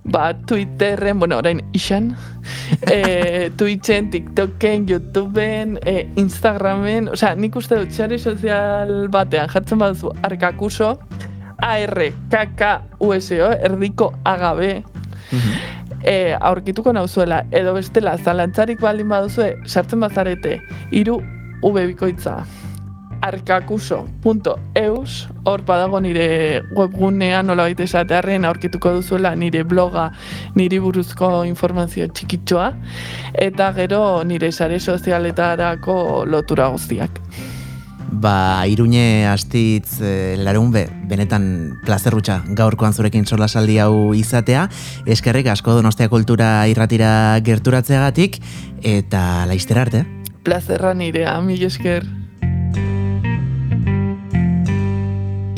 [0.06, 2.16] Ba, Twitterren, bueno, orain isan,
[2.94, 10.14] e, Twitchen, TikToken, YouTubeen, e, Instagramen, osea, nik uste dut sare sozial batean jartzen baduzu
[10.22, 11.00] arkakuso,
[11.58, 14.84] A-R-K-K-U-S-O, erdiko agabe,
[16.06, 20.60] e, aurkituko nauzuela, edo bestela, zalantzarik baldin baduzue, sartzen bazarete,
[20.94, 21.18] iru
[21.66, 22.46] V bikoitza,
[23.22, 25.12] arkakuso.eus,
[25.46, 30.12] hor badago nire webgunean nola baita esatearren aurkituko duzuela nire bloga,
[30.56, 32.72] niri buruzko informazio txikitxoa,
[33.34, 37.22] eta gero nire sare sozialetarako lotura guztiak.
[38.08, 44.70] Ba, Iruñe astitz e, larunbe, benetan plazerrutxa gaurkoan zurekin solasaldi hau izatea,
[45.06, 47.12] eskerrik asko donostia kultura irratira
[47.44, 48.40] gerturatzeagatik,
[48.82, 50.06] eta laiztera arte.
[50.48, 52.08] Plazerra nirea, mil esker.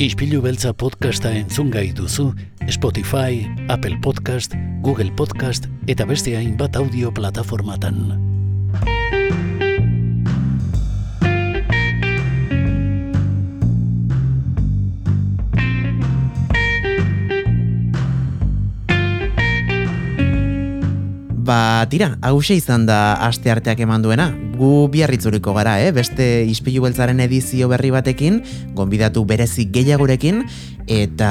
[0.00, 2.30] Ispilu beltza podcasta entzun gai duzu
[2.72, 7.98] Spotify, Apple Podcast, Google Podcast eta beste hainbat audio plataformatan.
[21.44, 24.32] Ba, tira, hause izan da aste arteak eman duena.
[24.60, 25.88] Gu biarritzuriko gara, eh?
[25.96, 28.42] beste ispilu beltzaren edizio berri batekin,
[28.76, 30.42] gonbidatu berezi gehiagorekin,
[30.84, 31.30] eta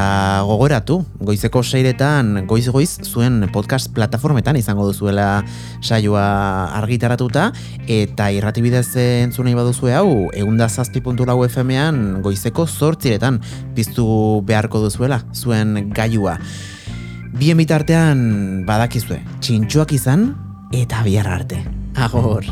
[0.49, 5.43] gogoratu, goizeko seiretan, goiz-goiz, zuen podcast plataformetan izango duzuela
[5.83, 6.25] saioa
[6.79, 7.51] argitaratuta,
[7.85, 13.41] eta irratibidez entzun nahi baduzue hau, eunda zazpi lau FM-ean goizeko zortziretan
[13.75, 16.39] piztu beharko duzuela, zuen gailua.
[17.37, 20.33] Bien bitartean badakizue, txintxoak izan
[20.73, 21.61] eta bihar arte.
[21.93, 22.45] Agor.